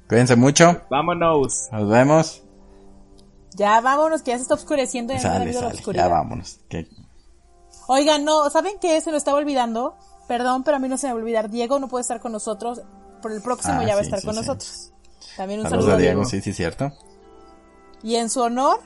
Cuídense 0.09 0.35
mucho. 0.35 0.81
Vámonos. 0.89 1.69
Nos 1.71 1.89
vemos. 1.89 2.46
Ya 3.57 3.81
vámonos, 3.81 4.21
que 4.21 4.31
ya 4.31 4.37
se 4.37 4.43
está 4.43 4.53
oscureciendo 4.53 5.13
y 5.13 5.17
ya 5.17 5.23
no 5.23 5.29
ha 5.29 5.31
Sale, 5.33 5.43
habido 5.45 5.61
la 5.61 5.67
sale, 5.69 5.79
oscuridad. 5.79 6.03
ya 6.03 6.09
vámonos. 6.09 6.59
Que- 6.69 6.87
Oigan, 7.87 8.23
no, 8.23 8.49
¿saben 8.51 8.77
qué? 8.79 9.01
Se 9.01 9.09
nos 9.11 9.17
estaba 9.17 9.37
olvidando. 9.37 9.95
Perdón, 10.27 10.63
pero 10.63 10.77
a 10.77 10.79
mí 10.79 10.87
no 10.87 10.97
se 10.97 11.07
me 11.07 11.13
va 11.13 11.19
a 11.19 11.21
olvidar. 11.21 11.49
Diego 11.49 11.79
no 11.79 11.87
puede 11.87 12.01
estar 12.03 12.19
con 12.19 12.31
nosotros. 12.33 12.81
Por 13.21 13.31
el 13.31 13.41
próximo 13.41 13.79
Ah, 13.79 13.83
ya 13.85 13.95
va 13.95 14.01
a 14.01 14.03
estar 14.03 14.19
sí, 14.19 14.25
con 14.27 14.35
sí. 14.35 14.41
nosotros. 14.41 14.91
También 15.35 15.61
un 15.61 15.63
Saludos 15.65 15.85
saludo 15.85 15.91
a 15.91 15.95
a 15.95 15.97
Diego, 16.01 16.19
Diego. 16.21 16.29
sí, 16.29 16.41
sí, 16.41 16.53
cierto. 16.53 16.91
Y 18.03 18.15
en 18.15 18.29
su 18.29 18.41
honor, 18.41 18.79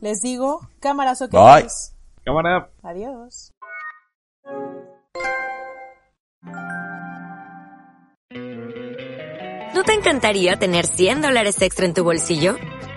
les 0.00 0.20
digo, 0.20 0.60
cámaras 0.78 1.20
ok. 1.22 1.32
Bye. 1.32 1.66
Cámara. 2.24 2.70
Adiós. 2.84 3.52
¿No 9.74 9.84
te 9.84 9.92
encantaría 9.94 10.56
tener 10.58 10.86
100 10.86 11.22
dólares 11.22 11.60
extra 11.62 11.86
en 11.86 11.94
tu 11.94 12.04
bolsillo? 12.04 12.56